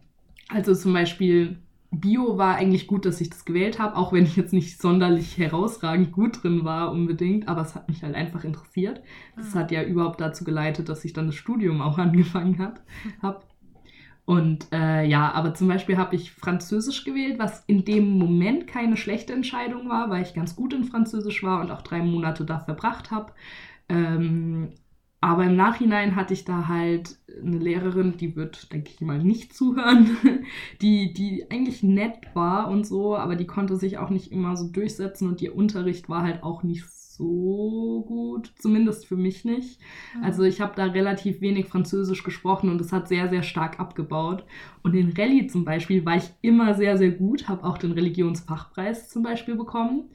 [0.48, 1.58] Also zum Beispiel
[1.94, 5.36] Bio war eigentlich gut, dass ich das gewählt habe, auch wenn ich jetzt nicht sonderlich
[5.38, 9.02] herausragend gut drin war unbedingt, aber es hat mich halt einfach interessiert.
[9.36, 9.58] Das Mhm.
[9.58, 12.80] hat ja überhaupt dazu geleitet, dass ich dann das Studium auch angefangen habe.
[13.20, 13.46] Hab.
[14.24, 18.96] Und äh, ja, aber zum Beispiel habe ich Französisch gewählt, was in dem Moment keine
[18.96, 22.60] schlechte Entscheidung war, weil ich ganz gut in Französisch war und auch drei Monate da
[22.60, 23.32] verbracht habe.
[23.88, 24.70] Ähm,
[25.22, 29.54] aber im Nachhinein hatte ich da halt eine Lehrerin, die wird, denke ich mal, nicht
[29.54, 30.16] zuhören,
[30.82, 34.66] die, die eigentlich nett war und so, aber die konnte sich auch nicht immer so
[34.66, 39.78] durchsetzen und ihr Unterricht war halt auch nicht so gut, zumindest für mich nicht.
[40.16, 40.24] Mhm.
[40.24, 44.44] Also ich habe da relativ wenig Französisch gesprochen und es hat sehr, sehr stark abgebaut.
[44.82, 49.08] Und in Rallye zum Beispiel war ich immer sehr, sehr gut, habe auch den Religionsfachpreis
[49.08, 50.10] zum Beispiel bekommen,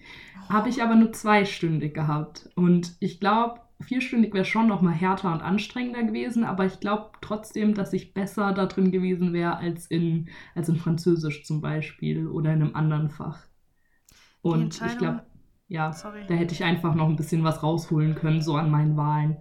[0.49, 2.49] habe ich aber nur zweistündig gehabt.
[2.55, 7.11] Und ich glaube, vierstündig wäre schon noch mal härter und anstrengender gewesen, aber ich glaube
[7.21, 12.27] trotzdem, dass ich besser da drin gewesen wäre als in, als in Französisch zum Beispiel
[12.27, 13.45] oder in einem anderen Fach.
[14.41, 15.23] Und ich glaube,
[15.67, 16.21] ja, Sorry.
[16.27, 19.37] da hätte ich einfach noch ein bisschen was rausholen können, so an meinen Wahlen.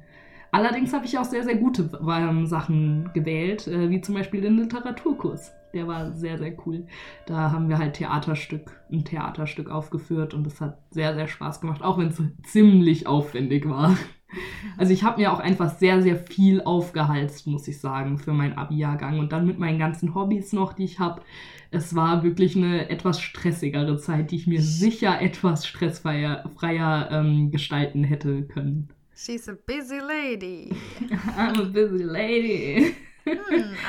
[0.51, 4.57] Allerdings habe ich auch sehr, sehr gute ähm, Sachen gewählt, äh, wie zum Beispiel den
[4.57, 5.53] Literaturkurs.
[5.75, 6.87] Der war sehr, sehr cool.
[7.27, 11.83] Da haben wir halt Theaterstück, ein Theaterstück aufgeführt und das hat sehr, sehr Spaß gemacht,
[11.83, 13.96] auch wenn es ziemlich aufwendig war.
[14.79, 18.59] Also ich habe mir auch einfach sehr, sehr viel aufgehalst, muss ich sagen, für meinen
[18.59, 19.19] Abi-Jahrgang.
[19.19, 21.23] Und dann mit meinen ganzen Hobbys noch, die ich habe.
[21.71, 27.51] Es war wirklich eine etwas stressigere Zeit, die ich mir sicher etwas stressfreier freier, ähm,
[27.51, 28.89] gestalten hätte können.
[29.15, 30.71] She's a busy lady.
[31.39, 32.95] I'm a busy lady.
[33.25, 33.35] Hm,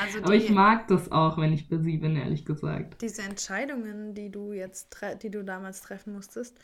[0.02, 3.00] also Aber ich die- mag das auch, wenn ich busy bin, ehrlich gesagt.
[3.02, 6.58] diese Entscheidungen, die du jetzt, die du damals treffen musstest,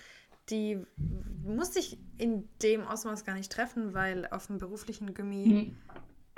[0.50, 0.78] die
[1.44, 5.76] musste ich in dem Ausmaß gar nicht treffen, weil auf dem beruflichen Gummi Hm.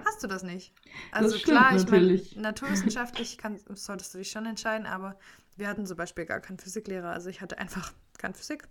[0.05, 0.73] hast du das nicht.
[1.13, 5.17] Das Also stimmt klar, ich meine, naturwissenschaftlich kann, solltest du dich schon entscheiden, aber
[5.57, 7.11] wir hatten zum Beispiel gar keinen Physiklehrer.
[7.11, 8.69] Also ich hatte einfach keine Physik.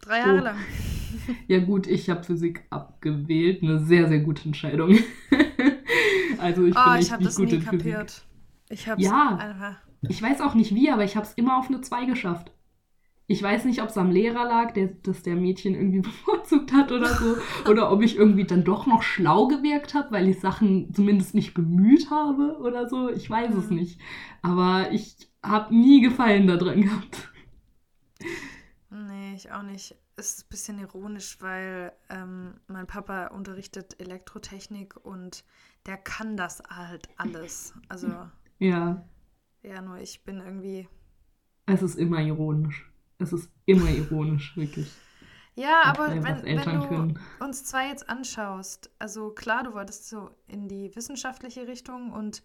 [0.00, 0.44] Drei Jahre Oh.
[0.44, 0.56] lang.
[1.48, 3.62] Ja gut, ich habe Physik abgewählt.
[3.62, 4.98] Eine sehr, sehr gute Entscheidung.
[6.38, 7.78] also ich Oh, bin ich habe das gut nie in Physik.
[7.80, 8.26] kapiert.
[8.68, 9.36] Ich habe Ja.
[9.36, 9.76] einfach.
[10.08, 12.50] Ich weiß auch nicht wie, aber ich habe es immer auf eine 2 geschafft.
[13.26, 16.92] Ich weiß nicht, ob es am Lehrer lag, der, dass der Mädchen irgendwie bevorzugt hat
[16.92, 17.36] oder so.
[17.70, 21.54] oder ob ich irgendwie dann doch noch schlau gewirkt habe, weil ich Sachen zumindest nicht
[21.54, 23.08] bemüht habe oder so.
[23.10, 24.00] Ich weiß es nicht.
[24.42, 27.32] Aber ich habe nie Gefallen daran gehabt.
[28.90, 29.96] Nee, ich auch nicht.
[30.16, 35.44] Es ist ein bisschen ironisch, weil ähm, mein Papa unterrichtet Elektrotechnik und
[35.86, 37.74] der kann das halt alles.
[37.88, 38.08] Also.
[38.58, 39.04] Ja.
[39.62, 40.88] Ja, nur ich bin irgendwie.
[41.66, 42.93] Es ist immer ironisch.
[43.18, 44.90] Es ist immer ironisch, wirklich.
[45.56, 47.18] Ja, aber wenn, wenn du können.
[47.38, 52.42] uns zwei jetzt anschaust, also klar, du wolltest so in die wissenschaftliche Richtung und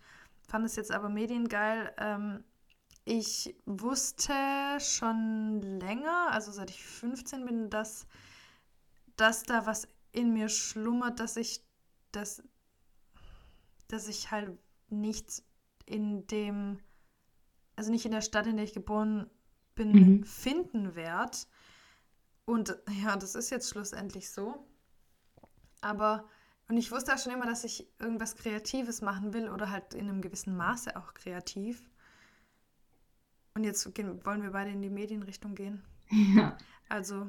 [0.48, 1.92] fandest jetzt aber Medien geil.
[1.98, 2.44] Ähm,
[3.06, 4.34] ich wusste
[4.80, 8.06] schon länger, also seit ich 15 bin, dass,
[9.16, 11.64] dass da was in mir schlummert, dass ich
[12.12, 12.44] das,
[13.88, 14.56] dass ich halt
[14.90, 15.44] nichts
[15.88, 16.80] in dem,
[17.76, 19.28] also nicht in der Stadt, in der ich geboren
[19.80, 20.24] bin, mhm.
[20.24, 21.38] finden werde.
[22.46, 24.68] Und ja, das ist jetzt schlussendlich so.
[25.82, 26.26] Aber,
[26.68, 30.10] und ich wusste auch schon immer, dass ich irgendwas Kreatives machen will oder halt in
[30.10, 31.90] einem gewissen Maße auch kreativ.
[33.56, 35.84] Und jetzt gehen, wollen wir beide in die Medienrichtung gehen.
[36.36, 36.58] Ja.
[36.90, 37.28] Also.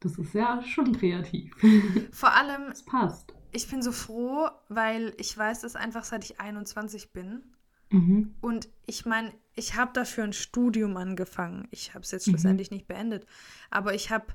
[0.00, 1.54] Das ist ja schon kreativ.
[2.10, 2.70] Vor allem.
[2.70, 3.34] Es passt.
[3.52, 7.53] Ich bin so froh, weil ich weiß das einfach, seit ich 21 bin.
[7.94, 8.34] Mhm.
[8.40, 11.68] Und ich meine, ich habe dafür ein Studium angefangen.
[11.70, 12.32] Ich habe es jetzt mhm.
[12.32, 12.76] schlussendlich mhm.
[12.76, 13.26] nicht beendet.
[13.70, 14.26] Aber ich habe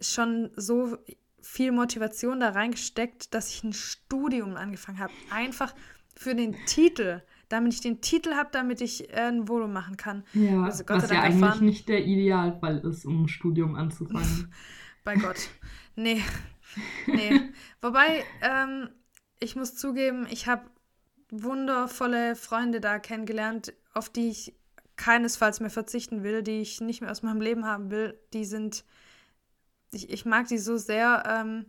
[0.00, 0.98] schon so
[1.40, 5.12] viel Motivation da reingesteckt, dass ich ein Studium angefangen habe.
[5.30, 5.74] Einfach
[6.14, 7.22] für den Titel
[7.52, 10.24] damit ich den Titel habe, damit ich äh, ein Volo machen kann.
[10.32, 11.64] Ja, also was ja eigentlich erfahren.
[11.64, 14.52] nicht der Idealfall ist, um ein Studium anzufangen.
[15.04, 15.48] Bei Gott.
[15.94, 16.22] Nee.
[17.06, 17.40] Nee.
[17.82, 18.88] Wobei, ähm,
[19.38, 20.62] ich muss zugeben, ich habe
[21.32, 24.54] wundervolle Freunde da kennengelernt, auf die ich
[24.96, 28.18] keinesfalls mehr verzichten will, die ich nicht mehr aus meinem Leben haben will.
[28.34, 28.84] Die sind,
[29.92, 31.24] ich, ich mag die so sehr.
[31.26, 31.66] Ähm,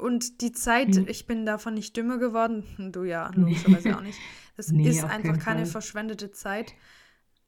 [0.00, 1.08] und die Zeit, hm.
[1.08, 2.64] ich bin davon nicht dümmer geworden.
[2.92, 3.94] Du ja, logischerweise nee.
[3.94, 4.18] auch nicht.
[4.56, 5.72] Das nee, ist einfach keine Fall.
[5.72, 6.74] verschwendete Zeit.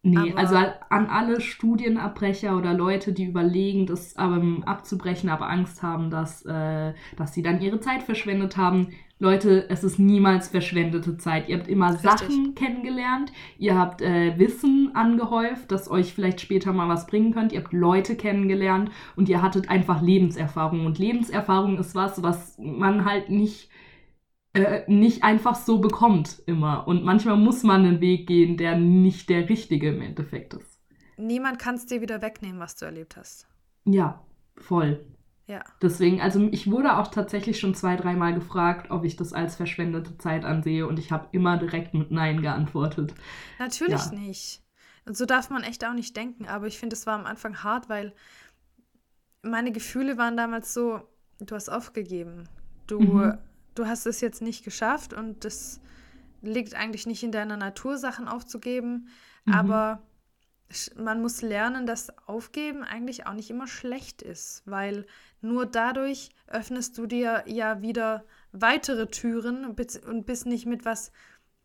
[0.05, 5.83] Nee, aber also an alle Studienabbrecher oder Leute, die überlegen, das ähm, abzubrechen, aber Angst
[5.83, 8.89] haben, dass, äh, dass sie dann ihre Zeit verschwendet haben,
[9.23, 11.49] Leute, es ist niemals verschwendete Zeit.
[11.49, 12.11] Ihr habt immer Richtig.
[12.11, 17.53] Sachen kennengelernt, ihr habt äh, Wissen angehäuft, das euch vielleicht später mal was bringen könnt.
[17.53, 20.87] Ihr habt Leute kennengelernt und ihr hattet einfach Lebenserfahrung.
[20.87, 23.71] Und Lebenserfahrung ist was, was man halt nicht
[24.55, 26.87] äh, nicht einfach so bekommt immer.
[26.87, 30.81] Und manchmal muss man einen Weg gehen, der nicht der richtige im Endeffekt ist.
[31.17, 33.47] Niemand kann es dir wieder wegnehmen, was du erlebt hast.
[33.85, 34.25] Ja,
[34.57, 35.05] voll.
[35.47, 35.65] Ja.
[35.81, 40.17] Deswegen, also ich wurde auch tatsächlich schon zwei, dreimal gefragt, ob ich das als verschwendete
[40.19, 43.15] Zeit ansehe und ich habe immer direkt mit Nein geantwortet.
[43.59, 44.13] Natürlich ja.
[44.13, 44.63] nicht.
[45.05, 47.89] So darf man echt auch nicht denken, aber ich finde, es war am Anfang hart,
[47.89, 48.15] weil
[49.43, 51.01] meine Gefühle waren damals so,
[51.41, 52.49] du hast aufgegeben.
[52.87, 53.39] Du, mhm.
[53.75, 55.81] Du hast es jetzt nicht geschafft und das
[56.43, 59.09] liegt eigentlich nicht in deiner Natur, Sachen aufzugeben,
[59.45, 59.53] mhm.
[59.53, 60.03] aber
[60.97, 65.07] man muss lernen, dass Aufgeben eigentlich auch nicht immer schlecht ist, weil
[65.41, 71.13] nur dadurch öffnest du dir ja wieder weitere Türen und bist nicht mit was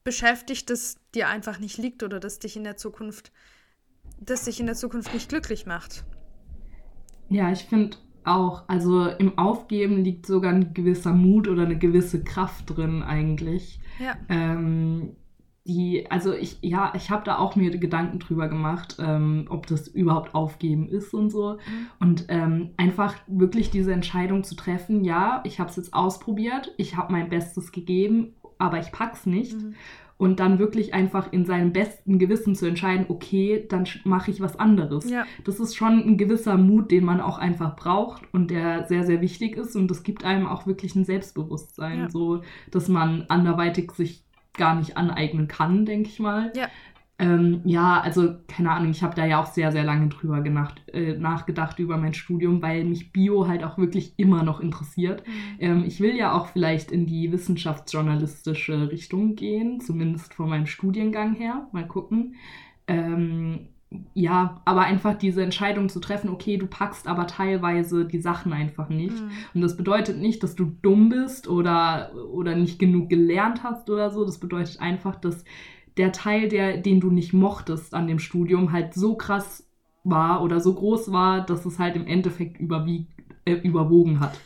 [0.04, 3.32] beschäftigt, das dir einfach nicht liegt oder das dich in der Zukunft,
[4.20, 6.06] das dich in der Zukunft nicht glücklich macht.
[7.30, 12.24] Ja, ich finde auch, also im Aufgeben liegt sogar ein gewisser Mut oder eine gewisse
[12.24, 13.80] Kraft drin eigentlich.
[14.00, 14.16] Ja.
[14.30, 15.16] Ähm,
[15.68, 19.88] die, also ich, ja, ich habe da auch mir Gedanken drüber gemacht, ähm, ob das
[19.88, 21.54] überhaupt aufgeben ist und so.
[21.54, 21.88] Mhm.
[22.00, 26.96] Und ähm, einfach wirklich diese Entscheidung zu treffen, ja, ich habe es jetzt ausprobiert, ich
[26.96, 29.62] habe mein Bestes gegeben, aber ich pack's nicht.
[29.62, 29.76] Mhm.
[30.18, 34.58] Und dann wirklich einfach in seinem besten Gewissen zu entscheiden, okay, dann mache ich was
[34.58, 35.10] anderes.
[35.10, 35.26] Ja.
[35.44, 39.22] Das ist schon ein gewisser Mut, den man auch einfach braucht und der sehr, sehr
[39.22, 39.76] wichtig ist.
[39.76, 42.10] Und das gibt einem auch wirklich ein Selbstbewusstsein, ja.
[42.10, 46.52] so dass man anderweitig sich gar nicht aneignen kann, denke ich mal.
[46.56, 46.68] Ja.
[47.20, 50.84] Ähm, ja, also keine Ahnung, ich habe da ja auch sehr, sehr lange drüber genacht,
[50.94, 55.24] äh, nachgedacht über mein Studium, weil mich Bio halt auch wirklich immer noch interessiert.
[55.26, 55.34] Mhm.
[55.60, 61.34] Ähm, ich will ja auch vielleicht in die wissenschaftsjournalistische Richtung gehen, zumindest von meinem Studiengang
[61.34, 61.68] her.
[61.72, 62.36] Mal gucken.
[62.86, 63.70] Ähm,
[64.14, 68.90] ja, aber einfach diese Entscheidung zu treffen, okay, du packst aber teilweise die Sachen einfach
[68.90, 69.20] nicht.
[69.20, 69.32] Mhm.
[69.56, 74.12] Und das bedeutet nicht, dass du dumm bist oder, oder nicht genug gelernt hast oder
[74.12, 74.26] so.
[74.26, 75.46] Das bedeutet einfach, dass
[75.98, 79.68] der Teil, der, den du nicht mochtest an dem Studium, halt so krass
[80.04, 83.12] war oder so groß war, dass es halt im Endeffekt überwiegt,
[83.46, 84.40] äh, überwogen hat.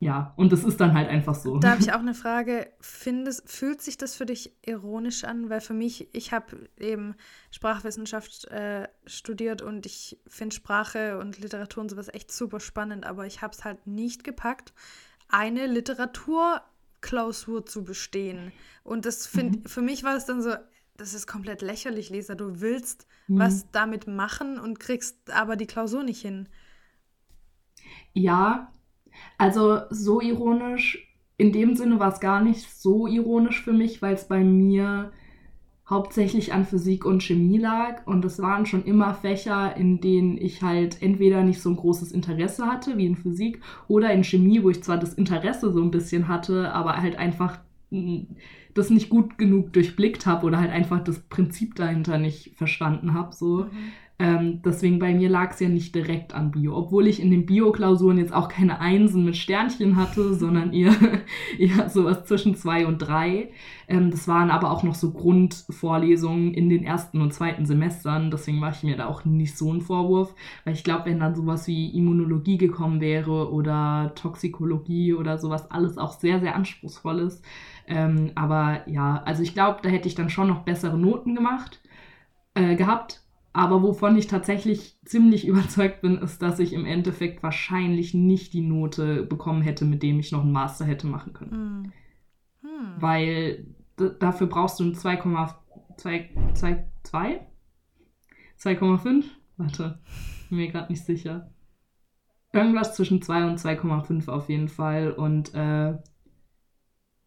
[0.00, 1.58] ja, und das ist dann halt einfach so.
[1.58, 2.66] Da habe ich auch eine Frage.
[2.80, 5.48] Findest, fühlt sich das für dich ironisch an?
[5.48, 7.14] Weil für mich, ich habe eben
[7.50, 13.26] Sprachwissenschaft äh, studiert und ich finde Sprache und Literatur und sowas echt super spannend, aber
[13.26, 14.74] ich habe es halt nicht gepackt,
[15.28, 15.66] eine
[17.04, 18.52] Literaturklausur zu bestehen.
[18.82, 19.68] Und das find, mhm.
[19.68, 20.54] für mich war es dann so,
[20.96, 22.34] das ist komplett lächerlich, Lisa.
[22.34, 23.38] Du willst mhm.
[23.38, 26.48] was damit machen und kriegst aber die Klausur nicht hin.
[28.12, 28.72] Ja,
[29.38, 34.14] also so ironisch, in dem Sinne war es gar nicht so ironisch für mich, weil
[34.14, 35.12] es bei mir
[35.88, 40.62] hauptsächlich an Physik und Chemie lag und es waren schon immer Fächer, in denen ich
[40.62, 44.70] halt entweder nicht so ein großes Interesse hatte wie in Physik oder in Chemie, wo
[44.70, 47.58] ich zwar das Interesse so ein bisschen hatte, aber halt einfach
[47.90, 48.28] hm,
[48.72, 53.34] das nicht gut genug durchblickt habe oder halt einfach das Prinzip dahinter nicht verstanden habe
[53.34, 53.64] so.
[53.64, 53.92] Mhm.
[54.16, 57.46] Ähm, deswegen bei mir lag es ja nicht direkt an Bio, obwohl ich in den
[57.46, 60.94] Bio-Klausuren jetzt auch keine Einsen mit Sternchen hatte, sondern eher,
[61.58, 63.50] eher sowas zwischen zwei und drei.
[63.88, 68.60] Ähm, das waren aber auch noch so Grundvorlesungen in den ersten und zweiten Semestern, deswegen
[68.60, 70.32] mache ich mir da auch nicht so einen Vorwurf,
[70.64, 75.98] weil ich glaube, wenn dann sowas wie Immunologie gekommen wäre oder Toxikologie oder sowas, alles
[75.98, 77.44] auch sehr, sehr anspruchsvoll ist.
[77.88, 81.80] Ähm, aber ja, also ich glaube, da hätte ich dann schon noch bessere Noten gemacht,
[82.54, 83.23] äh, gehabt
[83.54, 88.60] aber wovon ich tatsächlich ziemlich überzeugt bin, ist, dass ich im Endeffekt wahrscheinlich nicht die
[88.60, 91.92] Note bekommen hätte, mit dem ich noch einen Master hätte machen können.
[92.60, 92.68] Hm.
[92.68, 93.00] Hm.
[93.00, 93.66] Weil
[94.18, 95.54] dafür brauchst du ein 2,2?
[98.58, 99.24] 2,5?
[99.56, 100.00] Warte,
[100.48, 101.50] bin mir gerade nicht sicher.
[102.52, 105.12] Irgendwas zwischen 2 und 2,5 auf jeden Fall.
[105.12, 105.96] Und äh,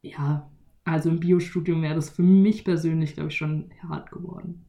[0.02, 0.52] ja,
[0.84, 4.67] also im Biostudium wäre das für mich persönlich, glaube ich, schon hart geworden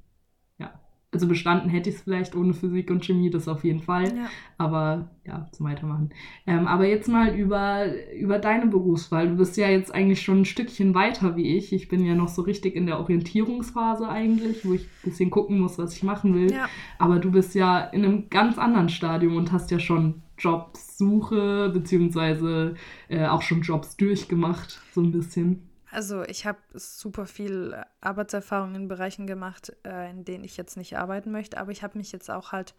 [1.19, 4.05] also bestanden hätte ich es vielleicht ohne Physik und Chemie, das auf jeden Fall.
[4.05, 4.31] Ja.
[4.57, 6.11] Aber ja, zum Weitermachen.
[6.47, 9.29] Ähm, aber jetzt mal über, über deine Berufswahl.
[9.29, 11.73] Du bist ja jetzt eigentlich schon ein Stückchen weiter wie ich.
[11.73, 15.59] Ich bin ja noch so richtig in der Orientierungsphase eigentlich, wo ich ein bisschen gucken
[15.59, 16.53] muss, was ich machen will.
[16.53, 16.69] Ja.
[17.01, 22.77] Aber du bist ja in einem ganz anderen Stadium und hast ja schon Jobsuche, beziehungsweise
[23.09, 25.68] äh, auch schon Jobs durchgemacht, so ein bisschen.
[25.91, 30.99] Also ich habe super viel Arbeitserfahrung in Bereichen gemacht, äh, in denen ich jetzt nicht
[30.99, 32.75] arbeiten möchte, aber ich habe mich jetzt auch halt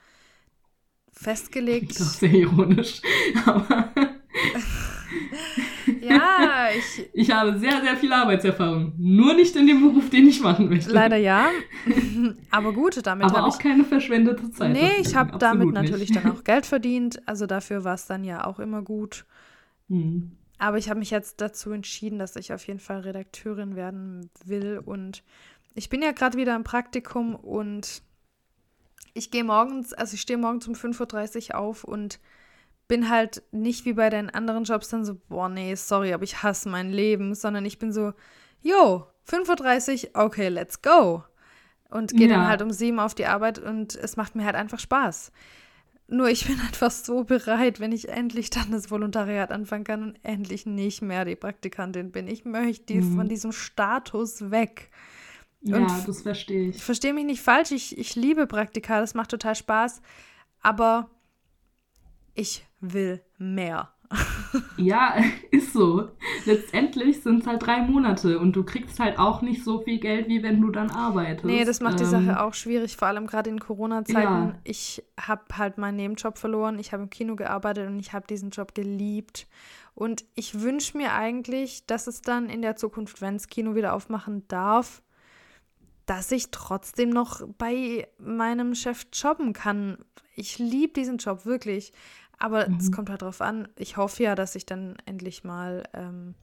[1.11, 1.91] festgelegt.
[1.91, 3.01] Das ist sehr ironisch.
[3.45, 3.89] Aber
[6.01, 7.09] ja, ich.
[7.19, 8.93] Ich habe sehr, sehr viel Arbeitserfahrung.
[8.97, 10.91] Nur nicht in dem Beruf, den ich machen möchte.
[10.91, 11.49] Leider ja.
[12.51, 13.37] Aber gut, damit habe ich.
[13.37, 14.71] Aber auch keine verschwendete Zeit.
[14.71, 16.23] Nee, ich habe damit natürlich nicht.
[16.23, 17.27] dann auch Geld verdient.
[17.27, 19.25] Also dafür war es dann ja auch immer gut.
[19.89, 20.31] Hm.
[20.59, 24.79] Aber ich habe mich jetzt dazu entschieden, dass ich auf jeden Fall Redakteurin werden will.
[24.85, 25.23] Und
[25.73, 28.03] ich bin ja gerade wieder im Praktikum und
[29.13, 32.19] ich gehe morgens, also ich stehe morgens um 5.30 Uhr auf und
[32.89, 36.43] bin halt nicht wie bei den anderen Jobs dann so, boah, nee, sorry, aber ich
[36.43, 38.13] hasse mein Leben, sondern ich bin so,
[38.61, 41.23] jo, 5.30 Uhr, okay, let's go.
[41.89, 42.35] Und gehe ja.
[42.35, 45.31] dann halt um sieben auf die Arbeit und es macht mir halt einfach Spaß.
[46.09, 50.19] Nur ich bin einfach so bereit, wenn ich endlich dann das Volontariat anfangen kann und
[50.23, 52.27] endlich nicht mehr die Praktikantin bin.
[52.27, 53.15] Ich möchte mhm.
[53.15, 54.89] von diesem Status weg.
[55.61, 56.77] Und ja, das verstehe ich.
[56.77, 57.71] Ich verstehe mich nicht falsch.
[57.71, 60.01] Ich, ich liebe Praktika, das macht total Spaß.
[60.61, 61.09] Aber
[62.33, 63.93] ich will mehr.
[64.77, 65.15] Ja,
[65.51, 66.09] ist so.
[66.45, 70.27] Letztendlich sind es halt drei Monate und du kriegst halt auch nicht so viel Geld,
[70.27, 71.45] wie wenn du dann arbeitest.
[71.45, 74.17] Nee, das macht ähm, die Sache auch schwierig, vor allem gerade in Corona-Zeiten.
[74.21, 74.55] Ja.
[74.63, 78.49] Ich habe halt meinen Nebenjob verloren, ich habe im Kino gearbeitet und ich habe diesen
[78.49, 79.47] Job geliebt.
[79.93, 83.93] Und ich wünsche mir eigentlich, dass es dann in der Zukunft, wenn es Kino wieder
[83.93, 85.01] aufmachen darf,
[86.05, 89.97] dass ich trotzdem noch bei meinem Chef jobben kann.
[90.35, 91.91] Ich liebe diesen Job wirklich.
[92.39, 92.93] Aber es mhm.
[92.93, 93.67] kommt halt drauf an.
[93.75, 96.35] Ich hoffe ja, dass ich dann endlich mal ähm,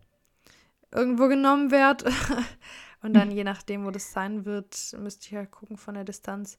[0.93, 2.11] irgendwo genommen werde.
[3.03, 6.05] Und dann, je nachdem, wo das sein wird, müsste ich ja halt gucken von der
[6.05, 6.59] Distanz.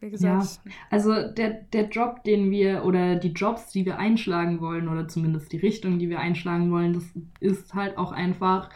[0.00, 0.60] Wie gesagt.
[0.64, 5.06] Ja, also der, der Job, den wir, oder die Jobs, die wir einschlagen wollen, oder
[5.06, 7.04] zumindest die Richtung, die wir einschlagen wollen, das
[7.40, 8.70] ist halt auch einfach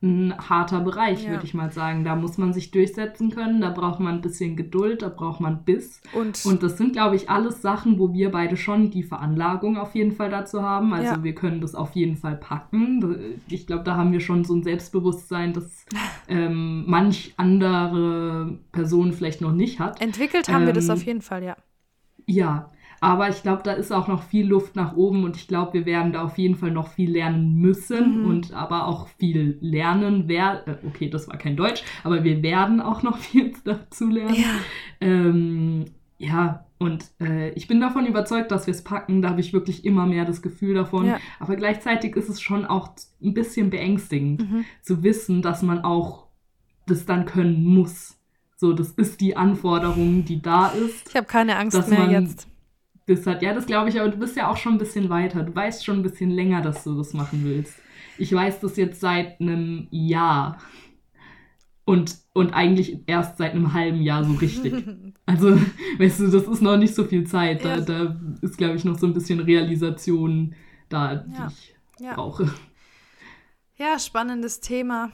[0.00, 1.30] ein harter Bereich, ja.
[1.30, 2.04] würde ich mal sagen.
[2.04, 5.64] Da muss man sich durchsetzen können, da braucht man ein bisschen Geduld, da braucht man
[5.64, 6.00] Biss.
[6.12, 9.96] Und, und das sind, glaube ich, alles Sachen, wo wir beide schon die Veranlagung auf
[9.96, 10.92] jeden Fall dazu haben.
[10.94, 11.24] Also ja.
[11.24, 13.40] wir können das auf jeden Fall packen.
[13.48, 15.84] Ich glaube, da haben wir schon so ein Selbstbewusstsein, das
[16.28, 20.00] ähm, manch andere Person vielleicht noch nicht hat.
[20.00, 21.56] Entwickelt haben ähm, wir das ähm, auf jeden Fall, ja.
[22.26, 25.74] Ja, aber ich glaube, da ist auch noch viel Luft nach oben und ich glaube,
[25.74, 28.30] wir werden da auf jeden Fall noch viel lernen müssen mhm.
[28.30, 30.74] und aber auch viel lernen werden.
[30.74, 34.34] Äh, okay, das war kein Deutsch, aber wir werden auch noch viel dazu lernen.
[34.34, 34.50] Ja,
[35.00, 35.84] ähm,
[36.18, 39.22] ja Und äh, ich bin davon überzeugt, dass wir es packen.
[39.22, 41.06] Da habe ich wirklich immer mehr das Gefühl davon.
[41.06, 41.18] Ja.
[41.40, 42.90] Aber gleichzeitig ist es schon auch
[43.22, 44.64] ein bisschen beängstigend Mhm.
[44.82, 46.26] zu wissen, dass man auch
[46.86, 48.18] das dann können muss.
[48.56, 51.08] So, das ist die Anforderung, die da ist.
[51.08, 52.48] Ich habe keine Angst Dass mehr jetzt.
[53.26, 55.42] Hat, ja, das glaube ich, aber du bist ja auch schon ein bisschen weiter.
[55.42, 57.78] Du weißt schon ein bisschen länger, dass du das machen willst.
[58.18, 60.58] Ich weiß das jetzt seit einem Jahr.
[61.84, 64.74] Und, und eigentlich erst seit einem halben Jahr so richtig.
[65.26, 65.58] Also,
[65.98, 67.62] weißt du, das ist noch nicht so viel Zeit.
[67.62, 67.80] Da, Ja.
[67.82, 70.54] da ist, glaube ich, noch so ein bisschen Realisation
[70.88, 71.48] da, die Ja.
[71.48, 72.14] ich ja.
[72.14, 72.50] brauche.
[73.76, 75.10] ja, spannendes Thema.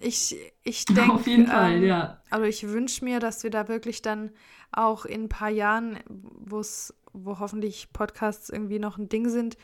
[0.00, 2.20] Ich, ich Ja, denke, auf jeden Fall, ähm, ja.
[2.30, 4.30] Also ich wünsche mir, dass wir da wirklich dann
[4.72, 6.62] auch in ein paar Jahren, wo
[7.38, 9.56] hoffentlich Podcasts irgendwie noch ein Ding sind,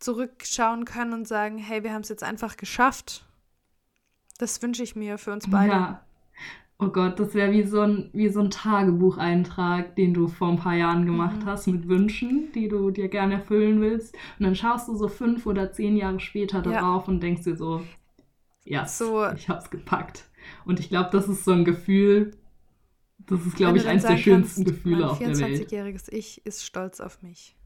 [0.00, 3.24] zurückschauen können und sagen, hey, wir haben es jetzt einfach geschafft.
[4.38, 5.72] Das wünsche ich mir für uns beide.
[5.72, 6.02] Ja.
[6.78, 10.58] Oh Gott, das wäre wie so ein, wie so ein Tagebucheintrag, den du vor ein
[10.58, 11.46] paar Jahren gemacht Mhm.
[11.46, 14.14] hast mit Wünschen, die du dir gerne erfüllen willst.
[14.38, 16.80] Und dann schaust du so fünf oder zehn Jahre später Ja.
[16.80, 17.82] darauf und denkst dir so,
[18.66, 20.24] ja, So- ich hab's gepackt.
[20.64, 22.32] Und ich glaube, das ist so ein Gefühl,
[23.18, 25.70] das ist, glaube ich, eins der schönsten kannst, Gefühle mein auf der Welt.
[25.70, 27.56] 24-jähriges Ich ist stolz auf mich.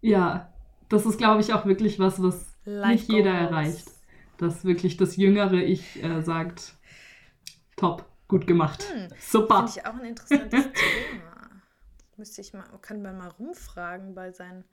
[0.00, 0.52] Ja,
[0.88, 3.50] das ist, glaube ich, auch wirklich was, was Life nicht jeder goals.
[3.50, 3.90] erreicht.
[4.38, 6.74] Dass wirklich das jüngere Ich äh, sagt,
[7.76, 9.66] top, gut gemacht, Hm, super.
[9.66, 11.50] Finde ich auch ein interessantes Thema.
[12.16, 14.64] Müsste ich mal, kann man mal rumfragen bei seinen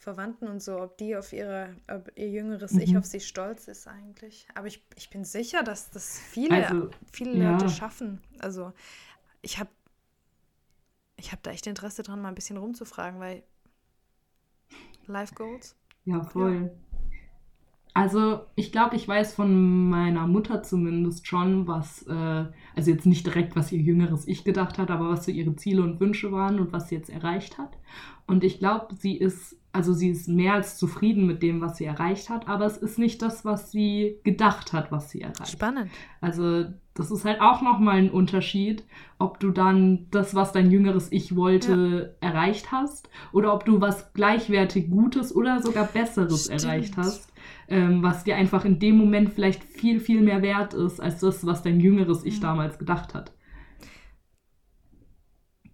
[0.00, 2.96] Verwandten und so, ob die auf ihre, ob ihr jüngeres Ich Mhm.
[2.96, 4.48] auf sie stolz ist eigentlich.
[4.54, 7.52] Aber ich, ich bin sicher, dass das viele, Also, viele ja.
[7.52, 8.20] Leute schaffen.
[8.40, 8.72] Also
[9.42, 9.70] ich habe
[11.16, 13.42] ich hab da echt Interesse dran, mal ein bisschen rumzufragen, weil
[15.06, 15.74] Life Goals.
[16.04, 16.70] Ja, voll.
[17.92, 22.44] Also, ich glaube, ich weiß von meiner Mutter zumindest schon, was, äh,
[22.76, 25.82] also jetzt nicht direkt, was ihr jüngeres Ich gedacht hat, aber was so ihre Ziele
[25.82, 27.76] und Wünsche waren und was sie jetzt erreicht hat.
[28.26, 31.84] Und ich glaube, sie ist, also sie ist mehr als zufrieden mit dem, was sie
[31.84, 35.50] erreicht hat, aber es ist nicht das, was sie gedacht hat, was sie erreicht.
[35.50, 35.90] Spannend.
[36.20, 38.84] Also das ist halt auch nochmal ein Unterschied,
[39.18, 44.12] ob du dann das, was dein jüngeres Ich wollte, erreicht hast oder ob du was
[44.12, 46.64] gleichwertig Gutes oder sogar Besseres Stimmt.
[46.64, 47.29] erreicht hast,
[47.70, 51.46] ähm, was dir einfach in dem Moment vielleicht viel, viel mehr wert ist als das,
[51.46, 52.40] was dein jüngeres Ich Mhm.
[52.40, 53.32] damals gedacht hat.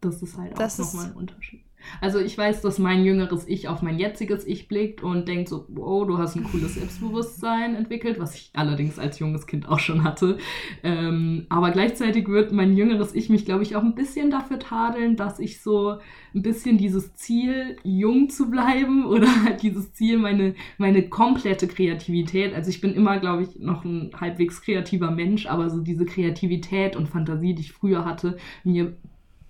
[0.01, 1.66] Das ist halt Das auch nochmal ein Unterschied.
[2.01, 5.67] Also ich weiß, dass mein jüngeres Ich auf mein jetziges Ich blickt und denkt so,
[5.69, 10.05] wow, du hast ein cooles Selbstbewusstsein entwickelt, was ich allerdings als junges Kind auch schon
[10.05, 10.39] hatte.
[10.83, 15.17] Ähm, aber gleichzeitig wird mein jüngeres Ich mich, glaube ich, auch ein bisschen dafür tadeln,
[15.17, 15.99] dass ich so
[16.35, 22.55] ein bisschen dieses Ziel, jung zu bleiben oder halt dieses Ziel, meine, meine komplette Kreativität.
[22.55, 26.97] Also ich bin immer, glaube ich, noch ein halbwegs kreativer Mensch, aber so diese Kreativität
[26.97, 28.97] und Fantasie, die ich früher hatte, mir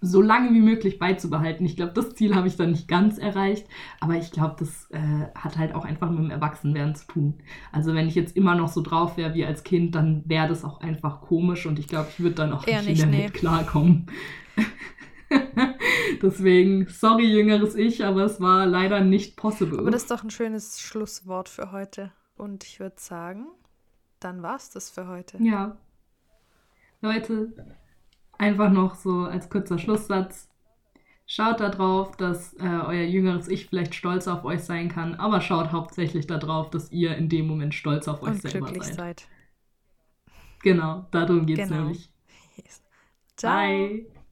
[0.06, 1.66] so lange wie möglich beizubehalten.
[1.66, 3.66] Ich glaube, das Ziel habe ich dann nicht ganz erreicht,
[4.00, 7.34] aber ich glaube, das äh, hat halt auch einfach mit dem Erwachsenwerden zu tun.
[7.72, 10.64] Also wenn ich jetzt immer noch so drauf wäre wie als Kind, dann wäre das
[10.64, 13.24] auch einfach komisch und ich glaube, ich würde dann auch Eher nicht, in der nee.
[13.24, 14.06] Welt klarkommen.
[16.22, 19.78] Deswegen, sorry, jüngeres Ich, aber es war leider nicht possible.
[19.78, 22.12] Aber das ist doch ein schönes Schlusswort für heute.
[22.36, 23.46] Und ich würde sagen,
[24.20, 25.42] dann war's das für heute.
[25.42, 25.76] Ja.
[27.00, 27.52] Leute,
[28.38, 30.48] einfach noch so als kurzer Schlusssatz.
[31.26, 35.72] Schaut darauf, dass äh, euer jüngeres Ich vielleicht stolz auf euch sein kann, aber schaut
[35.72, 38.94] hauptsächlich darauf, dass ihr in dem Moment stolz auf euch Und selber seid.
[38.94, 39.28] seid.
[40.62, 41.82] Genau, darum geht es Genau.
[41.82, 42.10] nämlich.
[42.56, 42.82] Yes.
[43.36, 43.52] Ciao.
[43.52, 44.06] Bye.